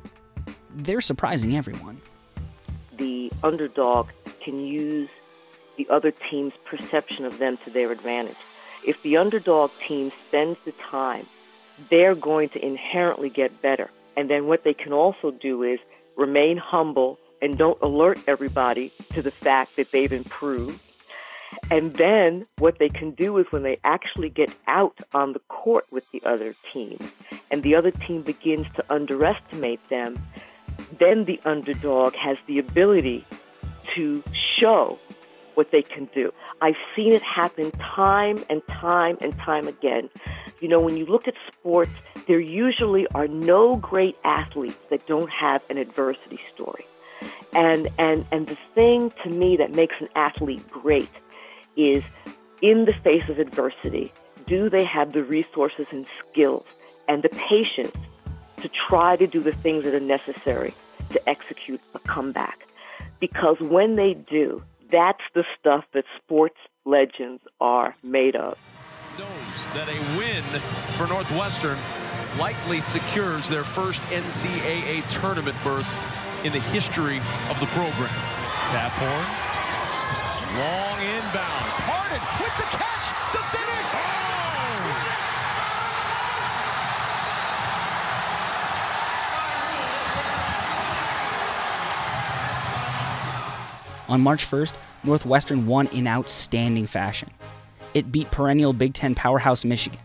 They're 0.75 1.01
surprising 1.01 1.57
everyone. 1.57 1.99
The 2.97 3.31
underdog 3.43 4.09
can 4.41 4.59
use 4.59 5.09
the 5.75 5.87
other 5.89 6.11
team's 6.11 6.53
perception 6.65 7.25
of 7.25 7.37
them 7.37 7.57
to 7.65 7.69
their 7.69 7.91
advantage. 7.91 8.37
If 8.85 9.01
the 9.01 9.17
underdog 9.17 9.71
team 9.79 10.11
spends 10.27 10.59
the 10.65 10.71
time, 10.73 11.25
they're 11.89 12.15
going 12.15 12.49
to 12.49 12.65
inherently 12.65 13.29
get 13.29 13.61
better. 13.61 13.89
And 14.15 14.29
then 14.29 14.47
what 14.47 14.63
they 14.63 14.73
can 14.73 14.93
also 14.93 15.31
do 15.31 15.63
is 15.63 15.79
remain 16.15 16.57
humble 16.57 17.19
and 17.41 17.57
don't 17.57 17.81
alert 17.81 18.19
everybody 18.27 18.91
to 19.13 19.21
the 19.21 19.31
fact 19.31 19.75
that 19.75 19.91
they've 19.91 20.13
improved. 20.13 20.79
And 21.71 21.93
then 21.95 22.45
what 22.57 22.79
they 22.79 22.89
can 22.89 23.11
do 23.11 23.37
is 23.37 23.45
when 23.49 23.63
they 23.63 23.79
actually 23.83 24.29
get 24.29 24.53
out 24.67 24.97
on 25.13 25.33
the 25.33 25.39
court 25.47 25.85
with 25.91 26.09
the 26.11 26.21
other 26.25 26.55
team 26.71 26.97
and 27.51 27.63
the 27.63 27.75
other 27.75 27.91
team 27.91 28.21
begins 28.21 28.67
to 28.75 28.93
underestimate 28.93 29.87
them, 29.89 30.17
then 30.99 31.25
the 31.25 31.39
underdog 31.45 32.15
has 32.15 32.37
the 32.47 32.59
ability 32.59 33.25
to 33.95 34.23
show 34.57 34.99
what 35.55 35.71
they 35.71 35.81
can 35.81 36.05
do. 36.13 36.33
I've 36.61 36.77
seen 36.95 37.13
it 37.13 37.21
happen 37.21 37.71
time 37.71 38.43
and 38.49 38.65
time 38.67 39.17
and 39.21 39.37
time 39.39 39.67
again. 39.67 40.09
You 40.61 40.67
know, 40.67 40.79
when 40.79 40.97
you 40.97 41.05
look 41.05 41.27
at 41.27 41.33
sports, 41.51 41.91
there 42.27 42.39
usually 42.39 43.07
are 43.15 43.27
no 43.27 43.75
great 43.75 44.17
athletes 44.23 44.77
that 44.89 45.05
don't 45.07 45.29
have 45.29 45.63
an 45.69 45.77
adversity 45.77 46.39
story. 46.53 46.85
And 47.53 47.87
and 47.97 48.25
and 48.31 48.47
the 48.47 48.57
thing 48.73 49.11
to 49.23 49.29
me 49.29 49.57
that 49.57 49.71
makes 49.73 49.95
an 49.99 50.09
athlete 50.15 50.67
great 50.69 51.09
is 51.75 52.03
in 52.61 52.85
the 52.85 52.93
face 53.03 53.27
of 53.29 53.39
adversity, 53.39 54.11
do 54.47 54.69
they 54.69 54.83
have 54.83 55.13
the 55.13 55.23
resources 55.23 55.87
and 55.91 56.05
skills 56.29 56.65
and 57.07 57.23
the 57.23 57.29
patience 57.29 57.95
to 58.57 58.69
try 58.69 59.15
to 59.15 59.27
do 59.27 59.41
the 59.41 59.53
things 59.53 59.83
that 59.83 59.93
are 59.93 59.99
necessary 59.99 60.73
to 61.11 61.29
execute 61.29 61.81
a 61.93 61.99
comeback. 61.99 62.67
Because 63.19 63.59
when 63.59 63.95
they 63.95 64.13
do, 64.13 64.63
that's 64.95 65.23
the 65.33 65.43
stuff 65.59 65.83
that 65.93 66.05
sports 66.23 66.55
legends 66.85 67.43
are 67.59 67.95
made 68.01 68.35
of. 68.35 68.57
Knows 69.19 69.27
that 69.73 69.89
a 69.89 70.17
win 70.17 70.41
for 70.95 71.05
Northwestern 71.07 71.77
likely 72.39 72.79
secures 72.79 73.49
their 73.49 73.65
first 73.65 74.01
NCAA 74.03 75.03
tournament 75.19 75.57
berth 75.65 75.89
in 76.45 76.53
the 76.53 76.59
history 76.59 77.17
of 77.49 77.59
the 77.59 77.67
program. 77.67 78.15
Taphorn. 78.71 79.25
Long 80.57 81.01
inbound. 81.01 81.69
Pardon 81.83 82.21
with 82.39 82.57
the 82.57 82.77
catch. 82.77 82.94
On 94.07 94.21
March 94.21 94.45
1st, 94.45 94.75
Northwestern 95.03 95.67
won 95.67 95.87
in 95.87 96.07
outstanding 96.07 96.87
fashion. 96.87 97.29
It 97.93 98.11
beat 98.11 98.29
perennial 98.31 98.73
Big 98.73 98.93
Ten 98.93 99.15
powerhouse 99.15 99.65
Michigan. 99.65 99.99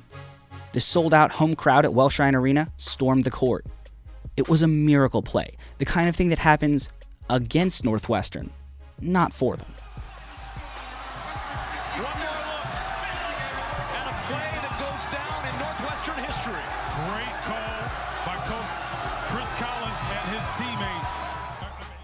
The 0.73 0.81
sold 0.81 1.13
out 1.13 1.33
home 1.33 1.57
crowd 1.57 1.85
at 1.85 1.93
Welsh 1.93 2.21
Arena 2.21 2.71
stormed 2.77 3.25
the 3.25 3.31
court. 3.31 3.67
It 4.37 4.49
was 4.49 4.63
a 4.63 4.69
miracle 4.69 5.23
play, 5.23 5.57
the 5.79 5.85
kind 5.85 6.09
of 6.09 6.17
thing 6.17 6.29
that 6.29 6.39
happens 6.39 6.89
against 7.29 7.85
Northwestern, 7.85 8.51
not 9.01 9.33
for 9.33 9.57
them. 9.57 9.75
Great 17.07 17.37
call 17.45 17.81
by 18.27 18.37
Coach 18.45 18.73
Chris 19.31 19.53
Collins 19.53 20.01
and 20.11 20.29
his 20.35 20.45
teammate. 20.57 21.30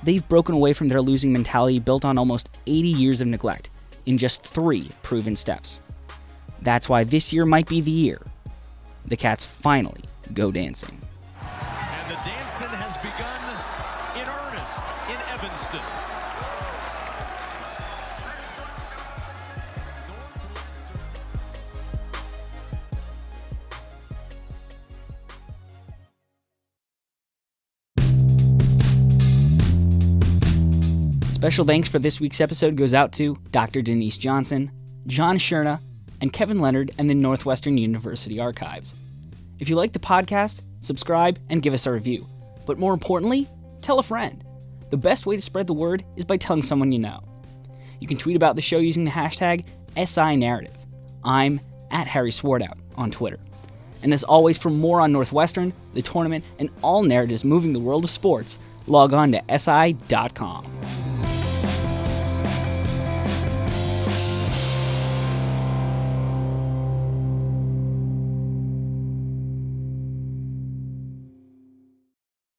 They've 0.07 0.29
broken 0.29 0.55
away 0.55 0.73
from 0.73 0.87
their 0.87 1.03
losing 1.03 1.33
mentality 1.33 1.81
built 1.81 2.05
on 2.05 2.17
almost 2.17 2.57
80 2.69 2.89
years 2.89 3.21
of 3.21 3.27
neglect 3.27 3.71
in 4.07 4.17
just 4.17 4.45
three 4.45 4.89
proven 5.03 5.35
steps. 5.35 5.81
That's 6.63 6.89
why 6.89 7.03
this 7.03 7.33
year 7.33 7.45
might 7.45 7.69
be 7.69 7.81
the 7.81 7.91
year 7.91 8.23
the 9.05 9.17
Cats 9.17 9.45
finally 9.45 10.03
go 10.33 10.53
dancing. 10.53 11.01
Special 31.47 31.65
thanks 31.65 31.89
for 31.89 32.01
this 32.01 32.21
week's 32.21 32.41
episode 32.41 32.75
goes 32.75 32.93
out 32.93 33.13
to 33.13 33.37
Dr. 33.53 33.81
Denise 33.81 34.19
Johnson, 34.19 34.69
John 35.07 35.39
Shurna, 35.39 35.79
and 36.21 36.33
Kevin 36.33 36.59
Leonard 36.59 36.91
and 36.99 37.09
the 37.09 37.15
Northwestern 37.15 37.79
University 37.79 38.41
Archives. 38.41 38.97
If 39.61 39.69
you 39.69 39.77
like 39.77 39.93
the 39.93 40.01
podcast, 40.01 40.63
subscribe 40.81 41.39
and 41.49 41.63
give 41.63 41.73
us 41.73 41.87
a 41.87 41.93
review. 41.93 42.27
But 42.67 42.81
more 42.81 42.93
importantly, 42.93 43.49
tell 43.81 44.01
a 44.01 44.03
friend. 44.03 44.45
The 44.91 44.97
best 44.97 45.25
way 45.25 45.37
to 45.37 45.41
spread 45.41 45.69
the 45.69 45.73
word 45.73 46.05
is 46.17 46.25
by 46.25 46.37
telling 46.37 46.65
someone 46.65 46.91
you 46.91 46.99
know. 46.99 47.23
You 48.01 48.09
can 48.09 48.19
tweet 48.19 48.35
about 48.35 48.57
the 48.57 48.61
show 48.61 48.79
using 48.79 49.05
the 49.05 49.13
hashtag 49.13 49.67
SINarrative. 49.97 50.75
I'm 51.23 51.61
at 51.93 52.09
Harry 52.09 52.33
Swartout 52.33 52.77
on 52.97 53.13
Twitter. 53.13 53.39
And 54.03 54.13
as 54.13 54.25
always, 54.25 54.59
for 54.59 54.71
more 54.71 55.01
on 55.01 55.13
Northwestern, 55.13 55.73
the 55.95 56.03
tournament, 56.03 56.45
and 56.59 56.71
all 56.83 57.05
narratives 57.05 57.45
moving 57.45 57.73
the 57.73 57.79
world 57.79 58.03
of 58.03 58.11
sports, 58.11 58.59
log 58.89 59.13
on 59.13 59.31
to 59.31 59.59
SI.com. 59.59 61.06